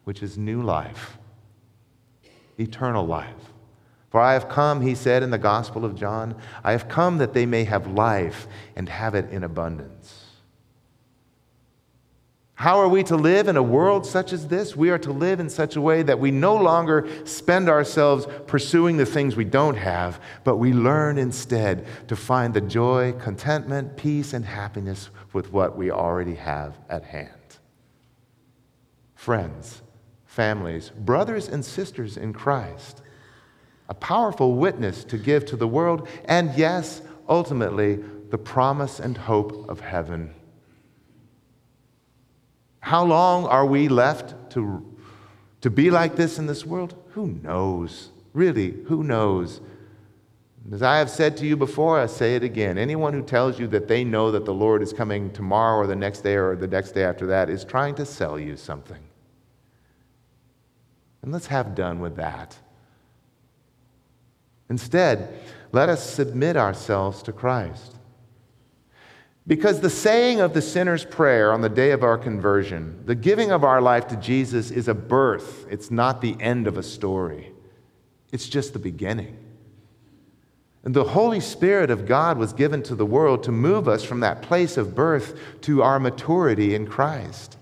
which 0.09 0.23
is 0.23 0.39
new 0.39 0.63
life, 0.63 1.19
eternal 2.59 3.07
life. 3.07 3.53
For 4.09 4.19
I 4.19 4.33
have 4.33 4.49
come, 4.49 4.81
he 4.81 4.95
said 4.95 5.23
in 5.23 5.31
the 5.31 5.37
Gospel 5.37 5.85
of 5.85 5.95
John, 5.95 6.35
I 6.65 6.73
have 6.73 6.89
come 6.89 7.19
that 7.19 7.35
they 7.35 7.45
may 7.45 7.65
have 7.65 7.87
life 7.89 8.47
and 8.75 8.89
have 8.89 9.15
it 9.15 9.29
in 9.31 9.45
abundance. 9.45 10.25
How 12.55 12.79
are 12.79 12.89
we 12.89 13.03
to 13.03 13.17
live 13.17 13.49
in 13.49 13.59
a 13.59 13.63
world 13.63 14.07
such 14.07 14.33
as 14.33 14.49
this? 14.49 14.75
We 14.75 14.89
are 14.89 14.99
to 14.99 15.13
live 15.13 15.41
in 15.41 15.51
such 15.51 15.77
a 15.77 15.81
way 15.83 16.03
that 16.05 16.19
we 16.19 16.31
no 16.31 16.57
longer 16.57 17.07
spend 17.27 17.69
ourselves 17.69 18.27
pursuing 18.47 18.97
the 18.97 19.05
things 19.05 19.37
we 19.37 19.45
don't 19.45 19.77
have, 19.77 20.23
but 20.43 20.57
we 20.57 20.73
learn 20.73 21.19
instead 21.19 21.87
to 22.09 22.17
find 22.17 22.55
the 22.55 22.63
joy, 22.63 23.13
contentment, 23.13 23.99
peace, 23.99 24.33
and 24.33 24.47
happiness 24.47 25.11
with 25.35 25.53
what 25.53 25.77
we 25.77 25.91
already 25.91 26.37
have 26.37 26.79
at 26.89 27.05
hand. 27.05 27.59
Friends, 29.15 29.83
families, 30.39 30.93
brothers 31.01 31.49
and 31.49 31.65
sisters 31.65 32.17
in 32.17 32.33
Christ. 32.33 33.03
A 33.89 33.95
powerful 33.95 34.55
witness 34.55 35.03
to 35.07 35.19
give 35.19 35.45
to 35.47 35.57
the 35.57 35.67
world, 35.67 36.07
and 36.27 36.55
yes, 36.57 37.03
ultimately, 37.29 37.99
the 38.31 38.39
promise 38.39 39.01
and 39.01 39.19
hope 39.19 39.69
of 39.69 39.81
heaven. 39.81 40.33
How 42.79 43.05
long 43.05 43.47
are 43.47 43.67
we 43.67 43.89
left 43.89 44.53
to, 44.53 44.87
to 45.63 45.71
be 45.71 45.91
like 45.91 46.15
this 46.15 46.39
in 46.39 46.47
this 46.47 46.65
world? 46.65 46.95
Who 47.15 47.27
knows? 47.43 48.11
Really, 48.33 48.77
who 48.87 49.03
knows? 49.03 49.61
As 50.71 50.83
I 50.83 50.99
have 50.99 51.11
said 51.11 51.37
to 51.39 51.47
you 51.47 51.57
before, 51.57 51.99
I 51.99 52.07
say 52.07 52.37
it 52.37 52.45
again. 52.45 52.79
Anyone 52.79 53.13
who 53.13 53.23
tells 53.23 53.59
you 53.59 53.67
that 53.69 53.89
they 53.89 54.05
know 54.05 54.31
that 54.31 54.45
the 54.45 54.55
Lord 54.55 54.83
is 54.83 54.93
coming 54.93 55.33
tomorrow 55.33 55.79
or 55.79 55.89
the 55.89 55.97
next 55.97 56.21
day 56.21 56.37
or 56.37 56.55
the 56.55 56.69
next 56.69 56.93
day 56.93 57.03
after 57.03 57.27
that 57.27 57.51
is 57.51 57.65
trying 57.65 57.97
to 57.97 58.07
sell 58.07 58.39
you 58.39 58.57
something. 58.57 59.03
And 61.23 61.33
let's 61.33 61.47
have 61.47 61.75
done 61.75 62.01
with 62.01 62.17
that. 62.17 62.57
Instead, 64.71 65.39
let 65.73 65.89
us 65.89 66.09
submit 66.09 66.57
ourselves 66.57 67.23
to 67.25 67.33
Christ. 67.33 67.97
Because 69.47 69.81
the 69.81 69.91
saying 69.91 70.41
of 70.41 70.53
the 70.53 70.61
sinner's 70.61 71.07
prayer 71.07 71.53
on 71.53 71.63
the 71.63 71.71
day 71.71 71.91
of 71.93 72.03
our 72.03 72.19
conversion, 72.19 73.03
the 73.07 73.15
giving 73.15 73.51
of 73.51 73.65
our 73.65 73.81
life 73.81 74.07
to 74.09 74.17
Jesus, 74.17 74.71
is 74.71 74.89
a 74.89 74.95
birth. 74.95 75.67
It's 75.71 75.91
not 75.91 76.21
the 76.21 76.37
end 76.39 76.67
of 76.67 76.77
a 76.77 76.83
story, 76.83 77.53
it's 78.31 78.49
just 78.49 78.75
the 78.75 78.79
beginning. 78.79 79.39
And 80.85 80.95
the 80.95 81.05
Holy 81.05 81.41
Spirit 81.41 81.91
of 81.91 82.07
God 82.07 82.39
was 82.39 82.53
given 82.53 82.83
to 82.85 82.95
the 82.95 83.05
world 83.05 83.43
to 83.43 83.53
move 83.53 83.89
us 83.89 84.05
from 84.05 84.21
that 84.21 84.43
place 84.43 84.77
of 84.77 84.95
birth 84.95 85.39
to 85.63 85.83
our 85.83 85.99
maturity 85.99 86.75
in 86.75 86.87
Christ. 86.87 87.59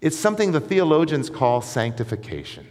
It's 0.00 0.16
something 0.16 0.52
the 0.52 0.60
theologians 0.60 1.30
call 1.30 1.62
sanctification 1.62 2.66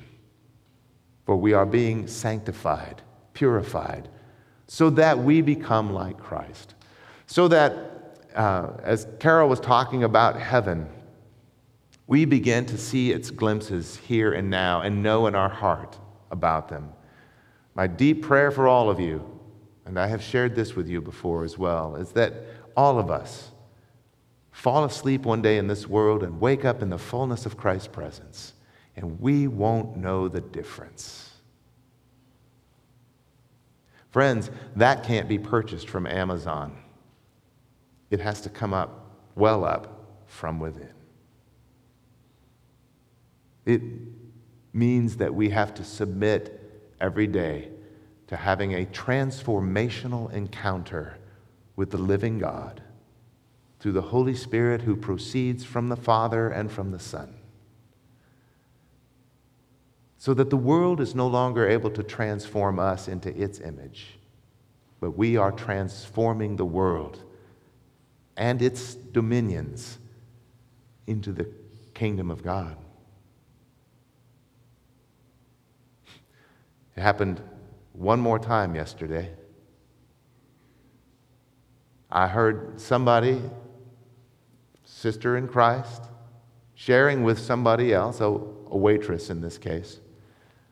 for 1.27 1.35
we 1.35 1.51
are 1.51 1.65
being 1.65 2.07
sanctified, 2.07 3.01
purified, 3.33 4.07
so 4.65 4.89
that 4.89 5.19
we 5.19 5.41
become 5.41 5.91
like 5.91 6.17
Christ. 6.17 6.73
So 7.25 7.49
that, 7.49 8.21
uh, 8.33 8.69
as 8.81 9.05
Carol 9.19 9.49
was 9.49 9.59
talking 9.59 10.05
about 10.05 10.39
heaven, 10.39 10.87
we 12.07 12.23
begin 12.23 12.65
to 12.67 12.77
see 12.77 13.11
its 13.11 13.29
glimpses 13.29 13.97
here 13.97 14.31
and 14.31 14.49
now 14.49 14.79
and 14.79 15.03
know 15.03 15.27
in 15.27 15.35
our 15.35 15.49
heart 15.49 15.99
about 16.31 16.69
them. 16.69 16.93
My 17.75 17.87
deep 17.87 18.21
prayer 18.21 18.49
for 18.49 18.69
all 18.69 18.89
of 18.89 18.97
you, 18.97 19.21
and 19.85 19.99
I 19.99 20.07
have 20.07 20.23
shared 20.23 20.55
this 20.55 20.77
with 20.77 20.87
you 20.87 21.01
before 21.01 21.43
as 21.43 21.57
well, 21.57 21.97
is 21.97 22.13
that 22.13 22.35
all 22.77 22.99
of 22.99 23.11
us 23.11 23.51
fall 24.51 24.85
asleep 24.85 25.23
one 25.23 25.41
day 25.41 25.57
in 25.57 25.67
this 25.67 25.87
world 25.87 26.23
and 26.23 26.39
wake 26.39 26.63
up 26.63 26.81
in 26.81 26.89
the 26.89 26.97
fullness 26.97 27.45
of 27.45 27.57
Christ's 27.57 27.89
presence 27.89 28.53
and 28.97 29.19
we 29.21 29.47
won't 29.47 29.95
know 29.95 30.27
the 30.27 30.41
difference. 30.41 31.29
Friends, 34.10 34.49
that 34.75 35.03
can't 35.03 35.29
be 35.29 35.38
purchased 35.38 35.88
from 35.88 36.07
Amazon. 36.07 36.75
It 38.10 38.19
has 38.19 38.41
to 38.41 38.49
come 38.49 38.73
up, 38.73 39.12
well 39.36 39.63
up 39.63 40.23
from 40.25 40.60
within. 40.60 40.93
It 43.65 43.81
means 44.73 45.17
that 45.17 45.33
we 45.33 45.49
have 45.49 45.73
to 45.75 45.83
submit 45.83 46.83
every 46.99 47.27
day 47.27 47.69
to 48.27 48.36
having 48.36 48.73
a 48.73 48.86
transformational 48.86 50.31
encounter 50.33 51.17
with 51.75 51.91
the 51.91 51.97
living 51.97 52.39
God 52.39 52.81
through 53.79 53.91
the 53.91 54.01
Holy 54.01 54.36
Spirit 54.36 54.81
who 54.81 54.95
proceeds 54.95 55.63
from 55.63 55.89
the 55.89 55.95
Father 55.95 56.49
and 56.49 56.71
from 56.71 56.91
the 56.91 56.99
Son. 56.99 57.37
So 60.17 60.34
that 60.34 60.49
the 60.49 60.58
world 60.58 60.99
is 60.99 61.13
no 61.13 61.27
longer 61.27 61.67
able 61.67 61.91
to 61.91 62.03
transform 62.03 62.80
us 62.80 63.08
into 63.08 63.30
its 63.39 63.60
image, 63.60 64.17
but 64.99 65.12
we 65.12 65.38
are 65.38 65.51
transforming 65.51 66.56
the 66.56 66.65
world 66.65 67.23
and 68.36 68.62
its 68.62 68.95
dominions 68.95 69.99
into 71.06 71.32
the 71.32 71.49
kingdom 71.93 72.30
of 72.32 72.43
God. 72.43 72.77
It 76.95 77.01
happened 77.01 77.41
one 77.93 78.19
more 78.19 78.39
time 78.39 78.75
yesterday. 78.75 79.32
I 82.10 82.27
heard 82.27 82.80
somebody, 82.80 83.41
sister 84.84 85.38
in 85.38 85.47
Christ, 85.47 86.03
sharing 86.73 87.23
with 87.23 87.38
somebody 87.38 87.93
else, 87.93 88.21
a, 88.21 88.39
a 88.71 88.77
waitress 88.77 89.30
in 89.30 89.41
this 89.41 89.58
case, 89.58 89.99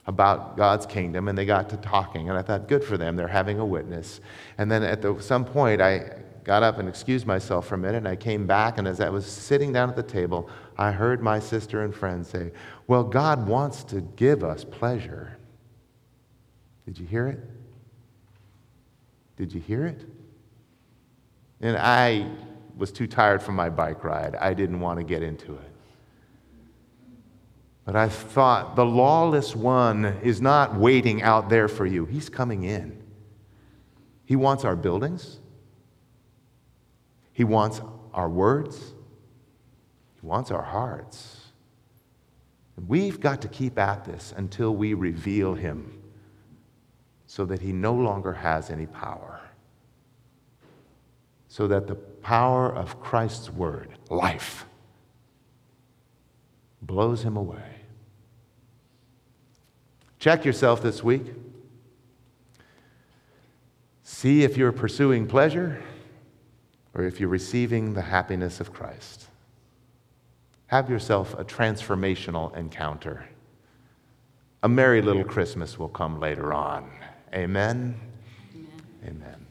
about 0.08 0.56
God's 0.56 0.86
kingdom, 0.86 1.28
and 1.28 1.38
they 1.38 1.46
got 1.46 1.70
to 1.70 1.78
talking. 1.78 2.30
And 2.30 2.38
I 2.38 2.42
thought, 2.42 2.68
good 2.68 2.84
for 2.84 2.98
them, 2.98 3.16
they're 3.16 3.28
having 3.28 3.60
a 3.60 3.66
witness. 3.66 4.22
And 4.58 4.72
then 4.72 4.84
at 4.84 5.02
the, 5.02 5.20
some 5.20 5.46
point, 5.46 5.82
I 5.82 6.12
got 6.44 6.62
up 6.62 6.78
and 6.78 6.88
excused 6.88 7.26
myself 7.26 7.68
for 7.68 7.76
a 7.76 7.78
minute, 7.78 7.98
and 7.98 8.08
I 8.08 8.16
came 8.16 8.46
back, 8.46 8.78
and 8.78 8.88
as 8.88 9.02
I 9.02 9.10
was 9.10 9.26
sitting 9.26 9.74
down 9.74 9.90
at 9.90 9.96
the 9.96 10.04
table, 10.04 10.50
I 10.78 10.92
heard 10.92 11.22
my 11.22 11.40
sister 11.40 11.82
and 11.82 11.94
friend 11.94 12.26
say, 12.26 12.52
Well, 12.88 13.04
God 13.04 13.48
wants 13.48 13.84
to 13.86 14.02
give 14.16 14.44
us 14.44 14.64
pleasure. 14.64 15.38
Did 16.86 17.00
you 17.00 17.08
hear 17.08 17.28
it? 17.28 17.40
Did 19.38 19.54
you 19.54 19.60
hear 19.60 19.86
it? 19.88 20.06
And 21.62 21.78
I 21.78 22.30
was 22.78 22.92
too 22.92 23.08
tired 23.08 23.42
from 23.42 23.56
my 23.56 23.70
bike 23.70 24.04
ride. 24.04 24.36
I 24.36 24.54
didn't 24.54 24.80
want 24.80 25.00
to 25.00 25.04
get 25.04 25.24
into 25.24 25.54
it. 25.54 25.75
But 27.86 27.96
I 27.96 28.10
thought 28.10 28.76
the 28.76 28.86
lawless 28.86 29.56
one 29.56 30.06
is 30.24 30.42
not 30.42 30.76
waiting 30.76 31.22
out 31.22 31.50
there 31.50 31.68
for 31.68 31.86
you, 31.86 32.06
he's 32.06 32.30
coming 32.30 32.64
in. 32.64 33.02
He 34.26 34.36
wants 34.36 34.66
our 34.66 34.76
buildings, 34.76 35.40
he 37.32 37.44
wants 37.44 37.80
our 38.14 38.28
words, 38.28 38.94
he 40.20 40.26
wants 40.26 40.50
our 40.50 40.64
hearts. 40.64 41.42
We've 42.88 43.20
got 43.20 43.42
to 43.44 43.48
keep 43.48 43.78
at 43.78 44.04
this 44.04 44.34
until 44.36 44.76
we 44.76 44.96
reveal 44.96 45.54
him 45.54 46.02
so 47.28 47.46
that 47.46 47.62
he 47.62 47.72
no 47.72 47.94
longer 47.94 48.34
has 48.34 48.70
any 48.70 48.86
power. 48.86 49.42
So 51.48 51.68
that 51.68 51.88
the 51.88 51.96
power 51.96 52.74
of 52.74 53.00
Christ's 53.00 53.50
word, 53.50 53.90
life, 54.10 54.66
blows 56.82 57.24
him 57.24 57.38
away. 57.38 57.75
Check 60.26 60.44
yourself 60.44 60.82
this 60.82 61.04
week. 61.04 61.22
See 64.02 64.42
if 64.42 64.58
you're 64.58 64.72
pursuing 64.72 65.28
pleasure 65.28 65.84
or 66.96 67.04
if 67.04 67.20
you're 67.20 67.30
receiving 67.30 67.94
the 67.94 68.02
happiness 68.02 68.60
of 68.60 68.74
Christ. 68.74 69.28
Have 70.66 70.90
yourself 70.90 71.36
a 71.38 71.44
transformational 71.44 72.58
encounter. 72.58 73.30
A 74.64 74.68
merry 74.68 75.00
little 75.04 75.24
Christmas 75.24 75.78
will 75.78 75.90
come 75.90 76.20
later 76.20 76.56
on. 76.56 76.90
Amen. 77.32 77.96
Amen. 78.56 78.82
Amen. 79.06 79.45